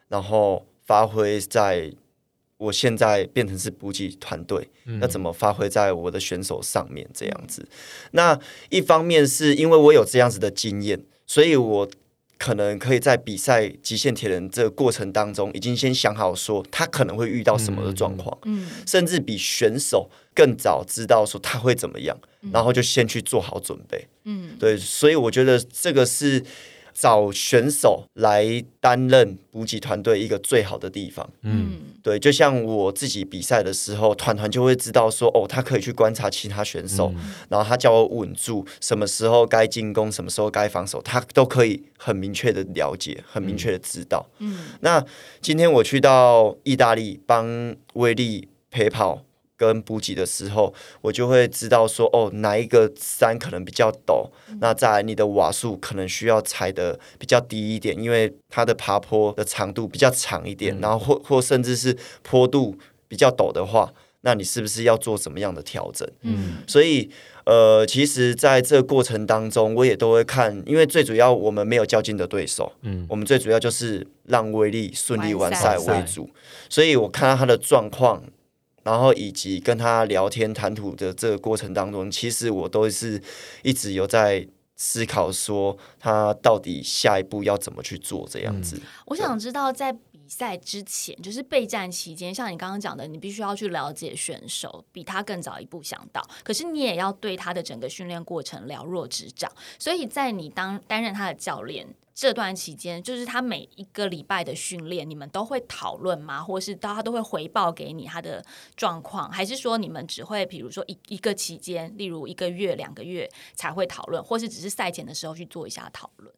[0.09, 1.93] 然后发挥在。
[2.61, 7.09] 我现在变成是补给团队，那怎么发挥在我的选手上面？
[7.11, 7.67] 这样子，
[8.11, 8.39] 那
[8.69, 11.89] 一方面是因为我有这样子的经验，所以我
[12.37, 22.15] 可能可以在比赛极限铁人这个过程当中，已经先想好说他可能会遇到什么的状况，嗯，甚至比选手更早知道说他会怎么样，
[22.53, 26.43] 然后就先去做好准备，嗯，对，所以我觉得这个是。
[27.01, 37.11] 找选手来担任补给团队一个最好的地方，嗯，对，就像我自己比赛的时候，团团就会知道说，哦，他可以去观察其他选手，
[37.49, 44.29] 然后他叫我稳住，什么时候该进攻，什么时候该防守，他都可以很明确的了解，很明确的知道。
[44.37, 45.03] 嗯，那
[45.41, 49.23] 今天我去到意大利帮威力陪跑。
[49.61, 54.27] 跟补给的时候，我就会知道说，哦，哪一个山可能比较陡，
[54.59, 62.75] 那在你的瓦数可能需要踩的比较低一点，因为它的爬坡的长度比较长一点，然后或或甚至是坡度
[63.07, 66.09] 比较陡的话，那你是不是要做什么样的调整？
[66.23, 67.11] 嗯，所以
[67.45, 75.77] 呃，其实在这个过程当中，我也都会看，因为最主要我们没有较劲的对手，嗯，我们最主要就是让威力顺利完赛。
[75.77, 76.27] 为主，
[76.67, 78.23] 所以我看到他的状况。
[78.83, 83.21] 然后以及跟他聊天谈吐的这个过程当中，其实我都是
[83.63, 88.81] 一直有在思考，说他到底下一步要怎么去做这样子。
[89.05, 99.51] 我想知道，在比赛之前，就是备战期间，像你刚刚讲的，你必须要去了解选手，比他更早一步想到，可是你也要对他的整个训练过程了若指掌。
[99.77, 101.87] 所以在你当担任他的教练。
[102.13, 106.43] 这段期间，就是他每一个礼拜的训练，你们都会讨论吗？
[106.43, 108.43] 或是到他都会回报给你他的
[108.75, 116.33] 状况，还是说你们只会比如说一一个期间，例如一个月、两个月才会讨论，或是只是赛前的时候去做一下讨论？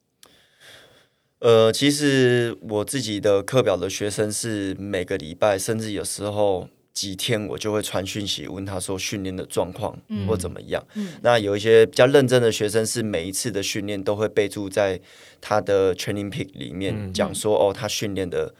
[1.39, 6.69] 呃，其实我自己的课表的学生是每个礼拜，甚至有时候。
[6.93, 10.85] 几天我就会传讯息问他说训练的状况或怎么样。
[11.23, 15.01] 那有一些比较认真的学生是每一次的训练都会备注在
[15.41, 18.53] 他的 training pick 里面讲说哦他训练的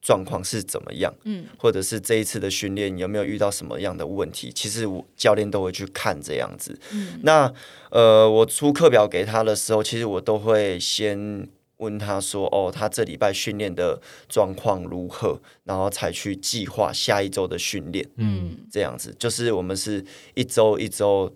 [0.00, 1.12] 状况是怎么样，
[1.58, 6.78] 或者是这一次的训练有没有遇到什么样的问题，其实我教练都会去看这样子。
[7.22, 7.52] 那
[7.90, 11.48] 呃我出课表给他的时候，其实我都会先。
[11.78, 15.40] 问他说：“哦，他这礼拜训练的状况如何？
[15.64, 18.08] 然后才去计划下一周的训练。
[18.16, 20.04] 嗯，这样子就是我们是
[20.34, 21.34] 一周一周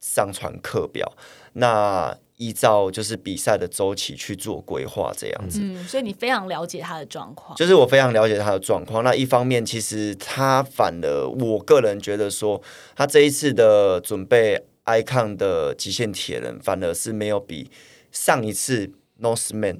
[0.00, 1.10] 上传课表，
[1.54, 5.60] 那依照就是比赛的周期去做规划，这样子。
[5.62, 7.56] 嗯，所以你非常了解他的状况。
[7.56, 9.04] 就是我非常了解他的状况。
[9.04, 12.60] 那一方面，其实他反而我个人觉得说，
[12.96, 17.70] 他这一次的准备 icon 的极限铁人，反而是没有比
[18.10, 18.90] 上一次。”
[19.22, 19.78] Norseman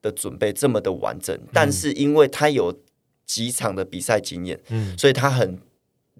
[0.00, 2.78] 的准备这么的完整，但是因为他有
[3.26, 5.58] 几场的比赛经验，嗯，所以他很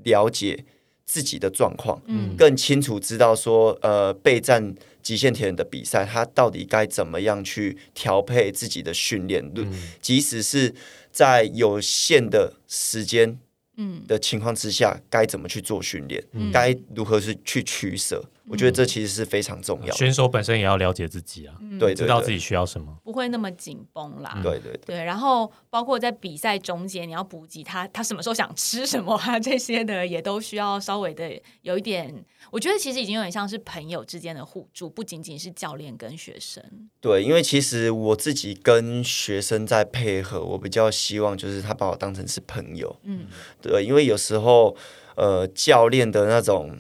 [0.03, 0.65] 了解
[1.05, 10.75] 自己的状况，嗯，更清楚知道说，呃，备战极限铁人的比赛，他到底该怎么样去调配自己的训练，嗯，即使是
[11.11, 13.39] 在有限的时间，
[13.77, 14.05] 嗯。
[14.07, 18.23] 的情况之下，该怎么去做训练，该如何是去取舍。
[18.51, 19.93] 我觉得这其实是非常重要的。
[19.93, 22.97] 选手本身也要了解自己啊，对对对知道自己需要什么。
[23.05, 24.41] 不会那么紧绷啦。
[24.43, 31.31] 对对对对，然后包括在比赛中间，你要补给他，他什么时候想吃什么啊， 这些的也都需要稍微的
[31.63, 32.25] 有一点。
[32.51, 36.63] 我觉得其实已经有点像是朋友之间的互助，不仅仅是教练跟学生。
[37.01, 42.97] 对，因为其实我自己跟学生在配合，我比较希望就是他把我当成是朋友。
[43.03, 43.27] 嗯，
[43.61, 44.77] 对，因为有时候
[45.17, 46.79] 呃教练的那种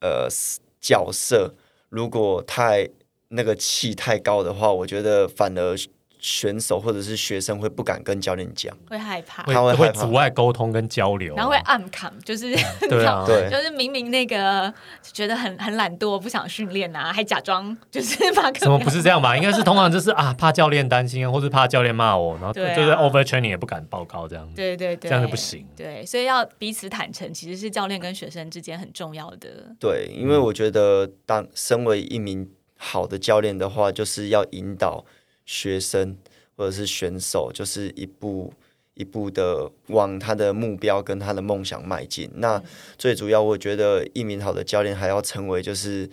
[0.00, 0.28] 呃
[0.84, 1.54] 角色，
[1.88, 2.86] 如果太
[3.28, 5.74] 那个气太高的话，我觉得反而
[6.24, 8.74] 选手或者是学生会不敢跟教练讲。
[8.88, 12.50] 会害怕，他会他会阻碍沟通跟交流啊，然后会暗砍，就是
[12.88, 13.22] 对啊。
[13.26, 14.72] 对就是明明那个
[15.02, 19.36] 觉得很很懒惰，不想训练啊，还假装就是把怎么不是这样吧？
[19.36, 24.48] 应该是通常就是啊，怕教练担心啊，或是怕教练骂我，然后就是 over training 也不敢报告这样。
[24.48, 24.54] 子。
[24.56, 25.66] 对对对，这样就不行。
[25.76, 29.76] 对，所以要彼此坦诚，其实是教练跟学生之间很重要的。
[29.78, 32.48] 对，因为我觉得当身为一名
[32.78, 35.04] 好的教练的话，就是要引导
[35.44, 36.16] 学生
[36.56, 38.52] 或者是选手，就是一步
[38.94, 42.30] 一步的往他的目标跟他的梦想迈进。
[42.34, 42.62] 那
[42.96, 46.08] 最主要，我觉得一名好的教练还要成为就是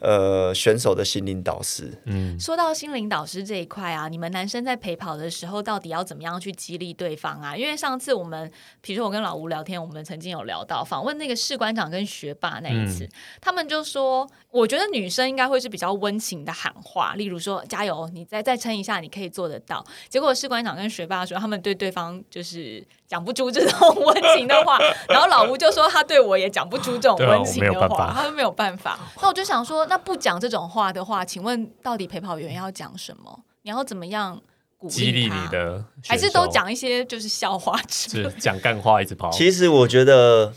[0.00, 1.92] 呃选手的心灵导师。
[2.04, 7.56] 嗯，说到心灵导师这一块啊，你们男生在陪跑的时候，到底要怎么样去激励对方啊？
[7.56, 19.84] 因为上次我们，比如说我跟老吴聊天，我们曾经有聊到访问那个士官长跟学霸那一次，嗯他们就说，我觉得女生应该会是比较温情的喊话，例如说加油，你再再撑一下，你可以做得到。
[20.08, 24.78] 结果士官长跟学霸说，他们对对方就是讲不出这种温情的话，
[25.08, 28.98] 然后老吴就说他对我也讲不出这种温情的话，我没有办法他们没有办法。
[29.22, 33.40] 那我就想说，那不讲这种话的话，请问到底陪跑员要讲什么？
[33.62, 34.40] 你要怎么样
[34.76, 39.30] 鼓激励他你，的还是都讲一些就是笑话之类是 讲干话一直跑。
[39.30, 40.52] 其实我觉得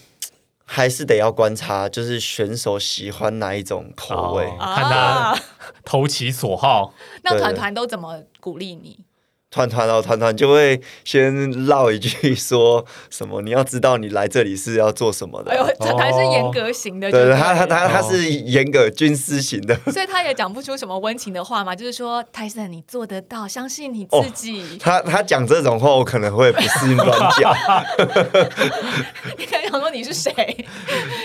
[0.66, 4.46] 还是得要观察，就是选手喜欢哪一种口味。
[4.46, 5.40] 哦看他啊？
[5.84, 6.94] 投其所好，
[7.24, 9.00] 那团团都怎么鼓励你？
[9.52, 15.52] 团团哦，团团就会先唠一句说什么，你要知道你来这里是要做什么的。
[15.52, 24.78] 哎呦，团团是严格型的，对对，他他他他哦是严格军师型的， 所以他也讲不出什么温情的话嘛，就是说泰森，你做得到，相信你哦自己。
[24.80, 27.54] 他他讲这种话，我可能会不适应乱讲。
[29.38, 30.66] 你可以想说你是谁，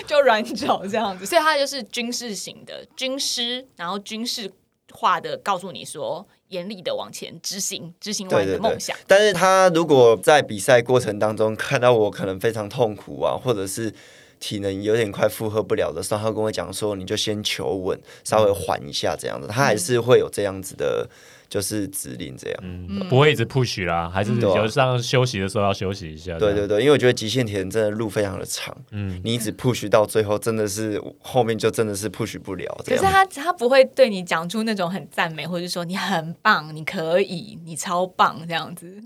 [0.05, 1.25] 就软脚这样子。
[1.25, 4.51] 所以他就是军事型的军师，然后军事
[4.91, 13.93] 化的告诉你说，严厉的往前执行，执行完对对对你的梦想。，但是他如果在比赛过程当中看到我可能非常痛苦啊，或者是
[14.39, 19.47] 体能有点快负荷不了的时候，他会跟我讲说，你就先求稳，稍微缓一下这样子。
[19.47, 21.09] 他还是会有这样子的，
[21.49, 22.59] 就是指令这样。
[22.61, 26.37] 嗯，不会一直 push 啦，还是有上休息的时候要休息一下。
[26.37, 33.01] 对对对，因为我觉得极限铁人真的路非常的长，嗯，你一直 push 到最后，真的是后面就真的是 push 不了可是。
[33.01, 39.01] 他他不会对你讲出那种很赞美，或者说你很棒，你可以，你超棒这样子。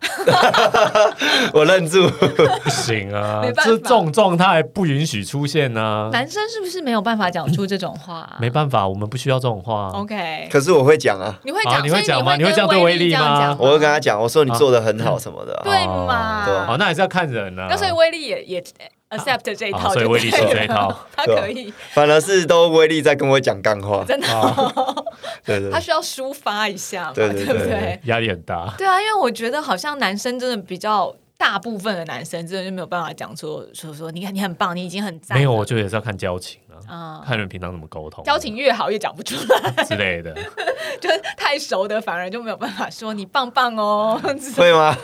[1.52, 3.40] 我愣住，不行啊。
[3.42, 3.64] 没，办法。
[3.64, 6.08] 这这种状态不允许出现呢。
[6.12, 9.88] 男生是不是没有办法讲出这种话、啊没办法，我们不需要这种话。
[9.94, 12.36] OK，可是我会讲啊，啊你会讲，你会讲吗？
[12.36, 13.56] 你你会这样对威力吗？
[13.58, 15.54] 我会跟他讲，我说你做的很好什么的。
[15.56, 16.44] 啊、对嘛？
[16.46, 16.66] 对啊。
[16.68, 17.66] 哦，那还是要看人啊。
[17.68, 18.64] 那所以威力也也
[19.10, 24.04] accept 这一套所以威力说这一套 他可以，反而是都威力在跟我讲干话。
[24.06, 24.26] 真的，
[25.44, 28.00] 对对对，他需要抒发一下嘛，对对对不对？
[28.04, 28.74] 压力很大。
[28.76, 31.14] 对啊，因为我觉得好像男生真的比较。
[31.38, 35.38] 大部分的男生真的就没有办法讲说说说，你看你很棒，你已经很赞。
[35.38, 40.34] 没有，我觉得也是要看交情啊，啊，看人平常怎么沟通，交情越好越讲不出来，之类的。
[41.00, 44.20] 就是太熟的反而就没有办法说你棒棒哦。
[44.56, 44.96] 会吗？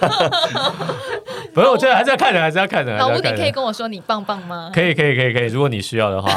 [1.55, 2.99] 不是，我觉得还是要看人，还是要看人。
[2.99, 4.73] 老吴，你可以跟我说你棒棒吗？
[4.75, 5.47] 可以，可以，可以，可以。
[5.47, 6.29] 如果你需要的话，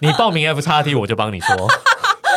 [0.00, 1.54] 你报名 F 叉 T，我就帮你说。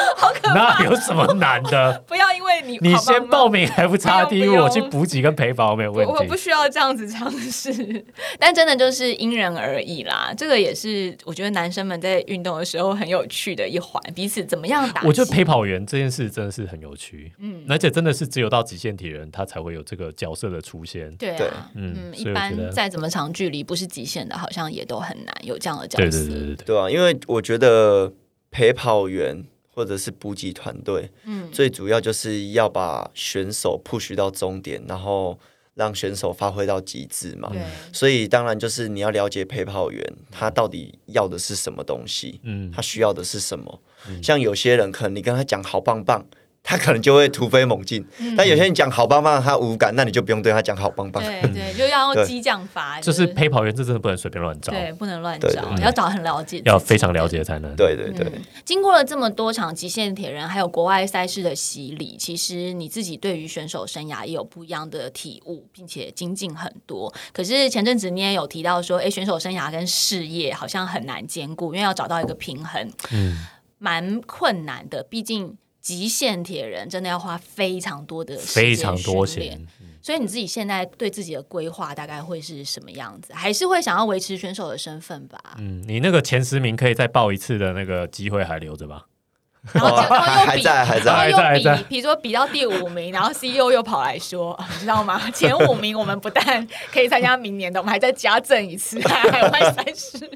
[0.56, 2.02] 那有什么难的？
[2.08, 6.36] 不要因为你你先报名 F 叉 T，不用我去补给跟陪跑没有问题我不。
[6.46, 7.74] 需要这样子尝试，
[8.38, 10.32] 但真的就是因人而异啦。
[10.38, 15.02] 这个也是我觉得男生们在运动的时候很有趣的一环，彼此怎么样打。
[15.06, 21.10] 我觉得陪跑员这件事真的是很有趣，嗯，而且真的是只有到极限体人，他才会有这个角色的出现。
[21.16, 26.20] 对对啊，嗯一般再怎么长距离不是极限的，好像也都很难有这样的角对色。
[26.26, 28.14] 对对对对，对啊，因为我觉得
[28.52, 29.44] 陪跑员
[29.76, 35.38] 或者是补给团队，嗯最主要就是要把选手 push 到终点，然后
[35.74, 37.50] 让选手发挥到极致嘛。
[37.52, 37.62] 对，
[37.92, 40.02] 所以当然就是你要了解陪跑员
[40.32, 43.82] 他到底要的是什么东西，嗯，他需要的是什么。
[44.24, 46.26] 像有些人可能你跟他讲好棒棒，
[46.66, 48.04] 他可能就会突飞猛进。
[48.20, 51.24] 嗯但有些人讲好棒棒，他无感，那你就不用对他讲好棒棒。
[51.24, 57.28] 对 对，就要用激将法，就是陪跑员，这真的不能随便乱找，对，不能乱对找，对要找很了解，要非常了。
[57.28, 57.76] 解才能。
[57.76, 58.32] 对对对，
[58.64, 67.14] 经过了这么多场极限铁人，还有国外赛事的洗礼，其实你自己对于选手生涯也有不一样的体悟，并且精进很多。
[67.34, 73.38] 可是前阵子你也有提到说，哎，选手生涯跟事业好像很难兼顾，因为要找到一个平衡，嗯，
[73.78, 75.04] 蛮困难的。
[75.04, 79.68] 毕竟极限铁人真的要花非常多的时间非常多训练钱。
[80.02, 83.32] 所以你自己现在对自己的规划大概会是什么样子？
[83.36, 85.38] 还是会想要维持选手的身份吧？
[85.60, 89.06] 嗯，你那个前十名可以再报一次的那个机会还留着吧？
[89.74, 95.22] 然后然后又比，还在还在然后又还在比，比如说比到第五名，然后 CEO 又跑来说，你知道吗？
[95.30, 100.32] 前五名我们不但可以参加明年的，我们还再加赠一次海外赛事，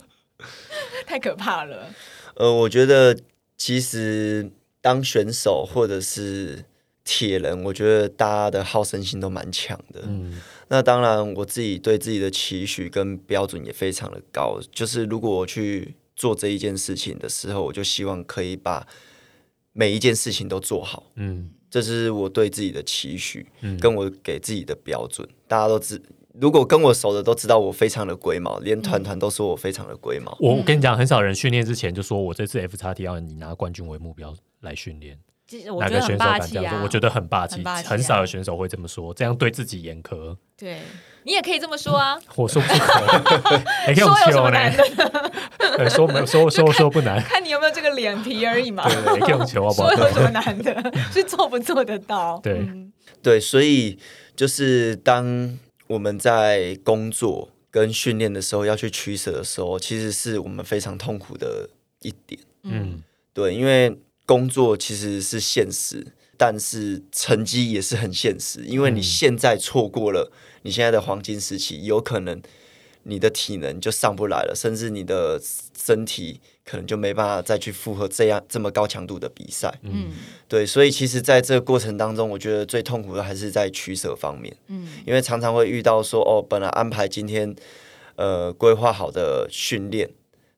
[1.08, 1.88] 太可怕了。
[2.36, 3.20] 呃，我觉得
[3.58, 4.52] 其实
[4.82, 6.66] 当选手或者是
[7.04, 10.02] 铁人，我觉得大家的好胜心都蛮强的。
[10.06, 14.60] 嗯那当然，我自己对自己的期许跟标准也非常的高。
[14.72, 18.86] 就是如果我去做这一件事情的时候，我就希望可以把
[19.74, 21.12] 每一件事情都做好。
[21.16, 25.28] 嗯这是我对自己的期许，嗯跟我给自己的标准。
[25.48, 26.00] 大家都知，
[26.40, 30.38] 如果跟我熟的都知道我非常的龟毛，连团团都说我非常的龟毛。
[30.40, 35.18] 我我跟你讲，很少人训练之前就说我这次 F 叉 T 要以拿冠军为目标来训练，
[35.74, 40.36] 我哪个选手觉得很霸气啊敢这样做？，我觉得很霸气，很霸气啊很少有选手会这么说，这样对自己严苛。
[40.58, 40.80] 对
[41.24, 44.84] 你也可以这么说啊，我说不可以用 说有什么难，的？
[45.78, 48.84] 对 说没有说说说不难，看你有没有这个脸皮而已嘛。
[48.88, 50.08] 对用球，好 不好说？
[50.08, 50.94] 有什么难的？
[51.12, 52.40] 是做不做得到？
[52.44, 52.92] 对嗯
[53.22, 53.98] 对，所以
[54.36, 55.58] 就是当
[55.88, 61.70] 我们在工作跟训练的时候要去取舍的时候，其实是我们非常痛苦的
[62.02, 62.40] 一点。
[62.64, 63.02] 嗯
[63.34, 63.98] 对，因为
[64.30, 66.06] 工作其实是现实，
[66.38, 68.64] 但是成绩也是很现实。
[68.64, 72.40] 因为你嗯现在错过了你现在的黄金时期，有可能
[73.06, 75.42] 你的体能就上不来了，甚至你的
[75.76, 79.74] 身体可能就没办法再去负荷这样这么高强度的比赛。
[79.82, 80.12] 嗯
[80.48, 87.56] 对，所以其实在这个过程当中，我觉得最痛苦的还是在取舍方面，嗯因为常常会遇到说，哦，本来安排今天
[88.16, 90.12] 呃规划好的训练，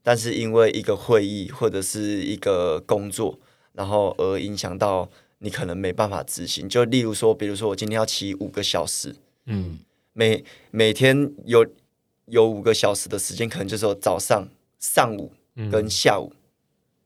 [0.03, 3.39] 但是因为一个会议或者是一个工作，
[3.73, 5.09] 然后而影响到
[5.39, 6.67] 你可能没办法执行。
[6.67, 9.15] 就例如说，比如说我今天要骑五个小时，
[9.45, 9.79] 嗯。
[10.13, 11.65] 每每天有
[12.25, 14.47] 有五个小时的时间，可能就是说早上、
[14.77, 15.69] 上午嗯。
[15.69, 16.33] 跟下午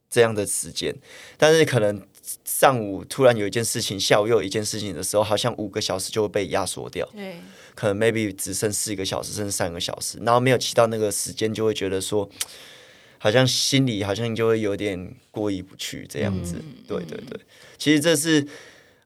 [0.10, 0.96] 这样的时间，
[1.38, 2.02] 但是可能
[2.44, 7.36] 上午突然有一件事情，下午又有一件事情的时候，好像五个小时就会被压缩掉，对，
[7.76, 12.28] 可能 maybe 只剩四个小时，甚至三个小时，然后没有骑到那个时间，就会觉得说，
[13.26, 16.58] 好像心里好像就会有点过意不去这样子。
[16.60, 17.40] 嗯对对对，
[17.76, 18.46] 其实这是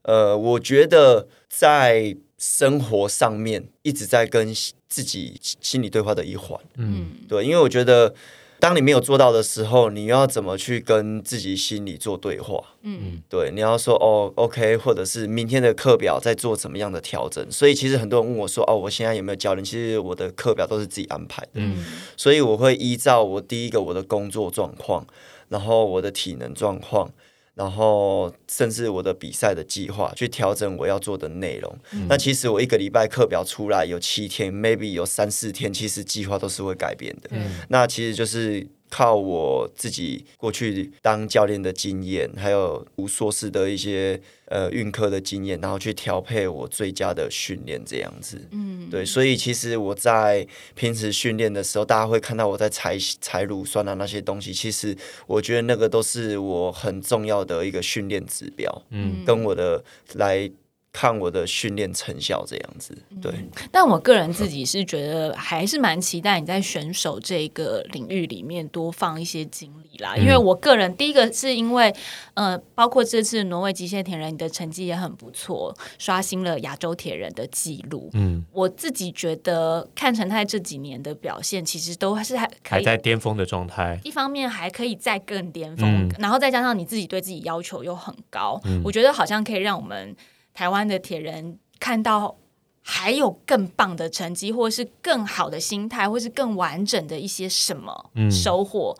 [0.02, 4.54] 呃，我觉得在生活上面一直在跟
[4.86, 6.60] 自己心理对话的一环。
[6.76, 8.14] 嗯对，因为我觉得，
[8.60, 12.62] 当你没有做到的时候，你要怎么去跟自己心里做对话？
[12.82, 17.44] 嗯对，你要说哦，OK，或者是明天的课表在做怎么样的调整。
[17.50, 19.64] 所以其实很多人问我说，哦，我现在有没有教练？
[19.64, 21.84] 其实我的课表都是自己安排的，嗯
[22.16, 25.06] 所以我会依照我第一个我的工作状况，
[25.48, 27.10] 然后我的体能状况。
[27.54, 31.78] 然后甚至我的比赛的计划去调整我要做的内容。
[32.08, 37.28] 那其实我一个礼拜课表出来有七天，maybe 有三四天，其实计划都是会改变的。
[37.28, 37.38] 对
[37.68, 48.48] 那其实就是靠我自己过去当教练的经验，还有无硕士的一些呃运科的经验，然后去调配我最佳的训练这样子。
[48.50, 59.24] 嗯，对，所以其实我在平时训练的时候，大家会看到我在采采乳酸啊那些东西，其实我觉得那个都是我很重要的一个训练指标，嗯。
[59.24, 59.84] 跟我的
[60.14, 60.50] 来
[60.92, 62.96] 看我的训练成效这样子。
[63.22, 63.32] 对，
[63.70, 71.94] 但我个人自己是觉得还是蛮期待你在选手这个领域里面多放一些精力啦，因为我个人第一个是因为
[72.34, 78.10] 呃，包括这次挪威极限铁人，你的成绩也很不错，刷新了亚洲铁人的记录。
[78.14, 84.00] 嗯，我自己觉得看陈泰这几年的表现，其实都是还还在巅峰的状态。
[84.02, 90.14] 一方面还可以再更巅峰，嗯然后再加上你自己对自己要求又很高，我觉得好像可以让我们
[90.52, 92.36] 台湾的铁人看到
[92.82, 98.96] 还有更棒的成绩，或者是更好的心态，或是更完整的一些什么嗯收获。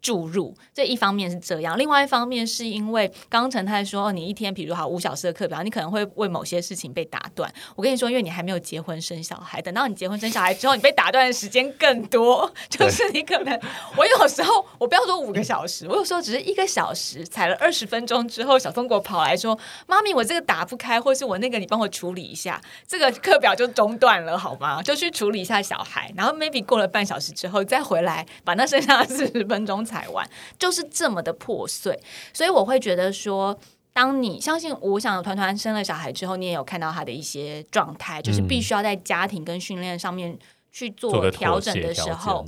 [0.00, 7.52] 注入，这一方面是这样，另外一方面是因为刚刚陈太说，你一天比如好五小时的课表，你可能会为某些事情被打断。
[7.74, 12.50] 我跟你说，因为你还没有结婚生小孩，等到你结婚生小孩之后，你被打断的时间更多。
[12.68, 13.60] 就是你可能，
[13.96, 24.82] 我有时候我不要说五个小时，我有时候只是一个小时，踩了二十分钟之后，小松果跑来说：“妈咪，我这个打不开，或是我那个你帮我处理一下，这个课表就中断了，好吗？
[24.82, 30.28] 就去处理一下小孩，然后 maybe 过了半小时之后再回来，把那剩下的四十分钟踩完。”
[30.60, 31.98] 就是这么的破碎，
[32.32, 33.58] 所以我会觉得说，
[33.92, 40.38] 当你相信，我想团团生了小孩之后，你也有看到他的一些状态，就是必须要在家庭跟训练上面
[40.70, 42.46] 去做调整的时候，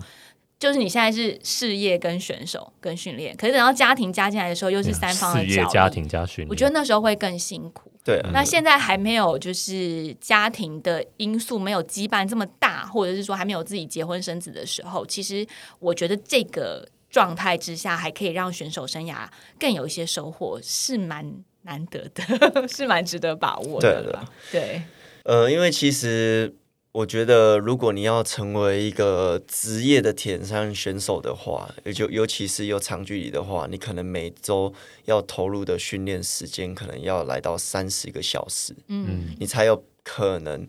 [0.61, 7.91] 就是你现在是事业跟选手跟训练，可是等到家庭加进来的时候，又是三方的事业、家庭加训练，我觉得那时候会更辛苦。
[8.05, 15.47] 对，那现在还没有就是家庭的因素没有羁绊这么大，或者是说还没有自己结婚生子的时候，其实
[15.81, 16.87] 我觉得这个。
[17.11, 24.25] 状态之下还可以让选手生涯更有一些收获，是蛮难得的， 是蛮值得把握的。
[24.53, 24.81] 对，
[25.25, 26.55] 呃，因为其实
[26.93, 34.73] 我觉得，如果你要成为一个职业的铁人选手的话，也就尤其是有长距离的话，你可能每周
[35.07, 40.65] 要投入的训练时间可能要来到三十个小时，嗯，你才有可能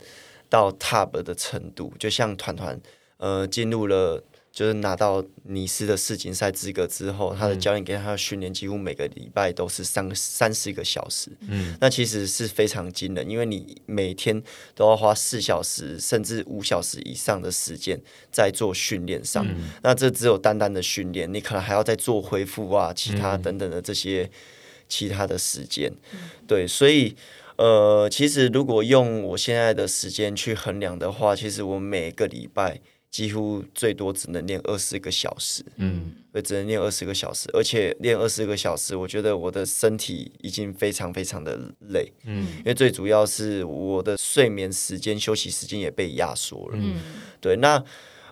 [0.50, 1.94] 到 top 的程度。
[2.00, 2.82] 就像团团，
[3.18, 4.24] 呃，进入了。
[4.52, 14.44] 就是拿到尼斯的世锦赛资格之后，他的教练给他的训练几乎每个礼拜都是三三四个小时，嗯，那其实是非常惊人，因为你每天
[14.76, 17.98] 都要花四小时甚至五小时以上的时间
[18.30, 19.48] 在做训练上，
[19.84, 24.30] 那这只有单单的训练，你可能还要再做恢复啊，其他等等的这些
[24.90, 25.94] 其他的时间，
[26.46, 27.16] 对，所以
[27.56, 32.82] 呃，其实如果用我现在的时间去衡量的话，其实我每个礼拜。
[33.12, 41.60] 几乎最多只能练二十个小时，嗯，所以只能练二十个小时，而且练二十个小时，我觉得我的身体已经非常非常的
[41.90, 47.02] 累，嗯，因为最主要是我的睡眠时间、休息时间也被压缩了，嗯，
[47.42, 47.84] 对，那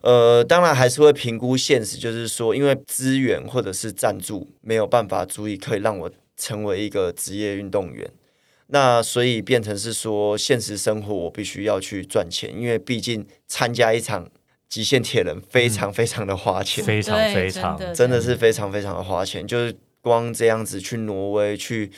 [0.01, 8.09] 呃，当然还是会评估现实，就是说，因为资源或者是赞助没有办法足以可以让我成为一个职业运动员，
[8.67, 14.32] 那所以变成是说，现实生活我必须要去赚钱，因为毕竟参加一场。
[14.70, 19.45] 极限铁人非常非常的花钱，非常非常，真的是非常非常的花钱。
[19.45, 21.91] 就是光这样子去挪威、去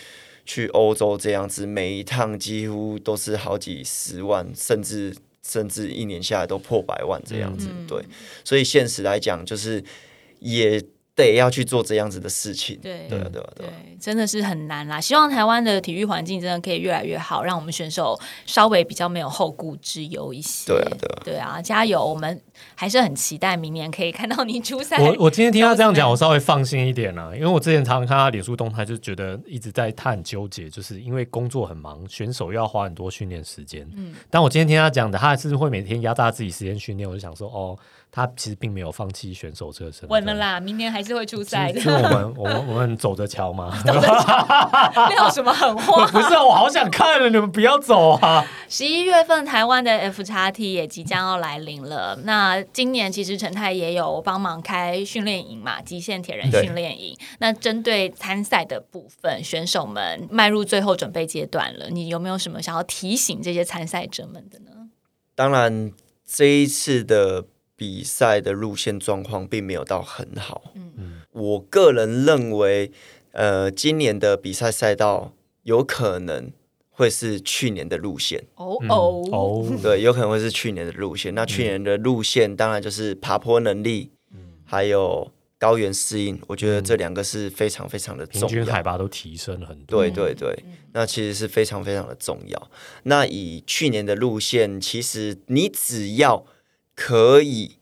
[0.45, 5.15] 去欧洲这样子，每一趟几乎都是好几十万，甚至
[5.45, 7.67] 甚至一年下来都破百万这样子。
[7.87, 8.03] 对，
[8.43, 9.83] 所以现实来讲，就是
[10.39, 10.81] 也。
[11.13, 13.67] 得要去做这样子的事情，对对对对，
[13.99, 14.99] 真的是很难啦。
[14.99, 20.67] 希望台湾的体育环境真的可以越来越好，让我们选手稍微比较没有后顾之忧一些。
[20.67, 22.03] 对啊，对啊，对啊，加油！
[22.03, 22.41] 我们
[22.75, 24.97] 还是很期待明年可以看到你出赛。
[24.97, 33.87] 我我今天听他这样讲， 我稍微放心一点了，因为我之前常常看他脸书动态，就觉得一直在他很纠结，就是因为工作很忙，选手又要花很多训练时间。
[33.95, 37.77] 嗯，但我今天听他讲的，他还是会每天压榨自己时间训练，我就想说，哦。
[38.13, 40.09] 他其实并没有放弃选手这个身份。
[40.09, 41.79] 稳了啦，明年还是会出赛的。
[41.79, 43.71] 是我们，我们，我们走着瞧嘛？
[43.87, 46.05] 走着瞧， 撂什么狠话？
[46.07, 48.45] 不是，啊我好想看了，你们不要走啊！
[48.67, 52.19] 十一月份台湾的 F 叉 T 也即将要来临了。
[52.25, 57.15] 那今年其实陈泰也有帮忙开训练营嘛，极限铁人训练营。
[57.37, 64.89] 那针对参赛的部分，选手们迈入最后准备阶段了，你有没有什么想要提醒这些参赛者们的呢？
[65.35, 65.91] 当然，
[66.25, 67.45] 这一次的。
[67.73, 70.61] 比赛的路线状况并没有到很好。
[70.75, 72.91] 嗯嗯，我个人认为，
[73.31, 75.33] 呃，今年的比赛赛道
[75.63, 76.51] 有可能
[77.01, 78.41] 会是去年的路线。
[78.55, 81.33] 哦哦哦，对，有可能会是去年的路线。
[81.33, 86.39] 那去年的路线当然就是爬坡能力，嗯，还有高原适应。
[86.47, 88.47] 我觉得这两个是非常非常的重要。
[88.47, 89.99] 平均海拔都提升了很多。
[89.99, 92.71] 对对对，那其实是非常非常的重要。
[93.03, 96.45] 那以去年的路线，其实你只要。
[96.93, 97.77] 可以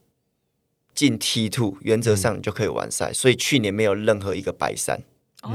[0.94, 5.02] 进 T two，原则上你就可以完赛，所以去年没有任何一个白山。
[5.42, 5.50] 哦，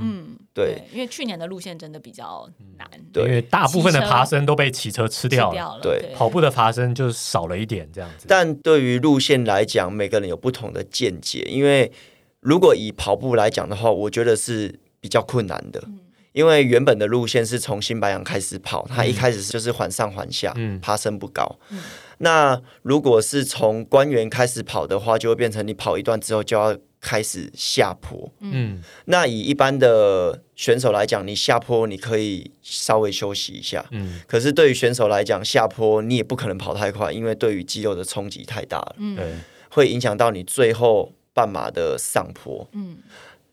[0.00, 0.13] 嗯，
[0.54, 2.48] 对，因为去年的路线真的比较
[2.78, 8.26] 难，对，因为大部分的爬升都被骑车吃掉了，对，跑步的爬升就少了一点这样子。
[8.28, 11.90] 但对于路线来讲，每个人有不同的见解，因为
[12.38, 15.82] 如果以跑步来讲的话，我觉得是比较困难的。
[16.32, 20.52] 因为原本的路线是从新白杨开始跑，它一开始就是缓上缓下，
[20.82, 21.58] 爬升不高。
[22.24, 28.32] 那如果是从官员开始跑的话，就会变成你跑一段之后就要开始下坡。
[28.40, 33.84] 嗯，那以一般的选手来讲，你下坡你可以稍微休息一下。
[33.90, 38.96] 嗯，可是对于选手来讲，下坡你也不可能跑太快，因为对于肌肉的冲击太大了。
[38.98, 42.96] 嗯，会影响到你最后半马的上坡，嗯，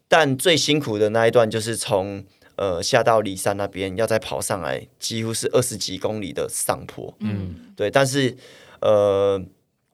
[0.07, 2.23] 但最辛苦的那一段就是从
[2.61, 8.37] 呃下到骊山那边，要再跑上来，几乎是二十几公里的上坡，嗯，对，但是
[8.81, 9.41] 呃，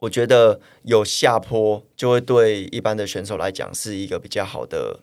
[0.00, 5.00] 我觉得有下坡就会对一般的选手来讲是一个比较好的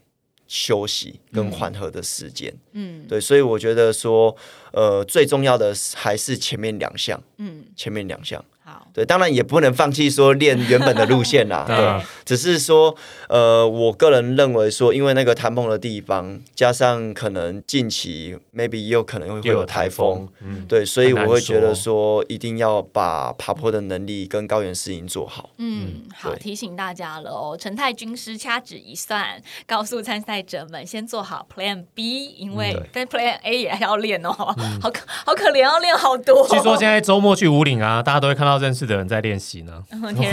[0.48, 4.36] 休息跟缓和的时间，嗯，对，所以我觉得说，
[4.72, 8.46] 呃，最重要的还是前面两项，嗯，前面两项。
[8.68, 11.66] 好，对，当然也不能放弃说练原本的路线啦。
[11.70, 12.96] 对，只是说，
[13.30, 25.52] 呃，我个人认为说，因为那个谈梦的地方，加上可能近期 maybe 也有可能会会有台风，嗯，对，所以我会觉得说，一定要把爬坡的能力跟高原适应做好。
[25.60, 34.34] 嗯，好，提醒大家了哦，陈太军师掐指一算，告诉参赛者们先做好 Plan B，因为跟 Plan A 也要练哦，
[34.82, 36.48] 好可好可怜，要练好多。
[36.48, 38.55] 据说现在周末去五岭啊，大家都会看到。
[38.58, 39.84] 认识的人在练习呢，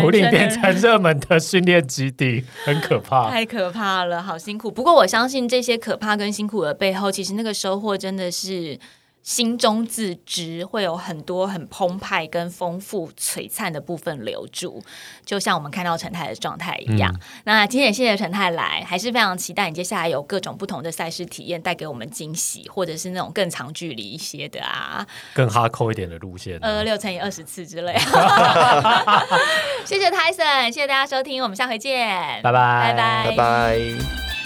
[0.00, 4.70] 福利变成热门的训练基地， 很可怕，太可怕了，好辛苦。
[4.70, 8.78] 不过我相信这些可怕跟辛苦的背后，其实那个收获真的是。
[9.22, 14.82] 心中自知会有很多很澎湃跟丰富璀璨的部分留住，
[15.24, 17.14] 就像我们看到陈太的状态一样。
[17.44, 27.96] 那今天也谢谢陈太来，还是非常期待你接下来有各种不同的赛事体验带给我们惊喜，或者是那种更长距离一些的啊，更哈扣一点的路线，呃，六乘以二十次之类。
[29.86, 32.08] 谢谢泰森，谢谢大家收听，我们下回见，
[32.42, 34.41] 拜拜，拜拜，拜拜。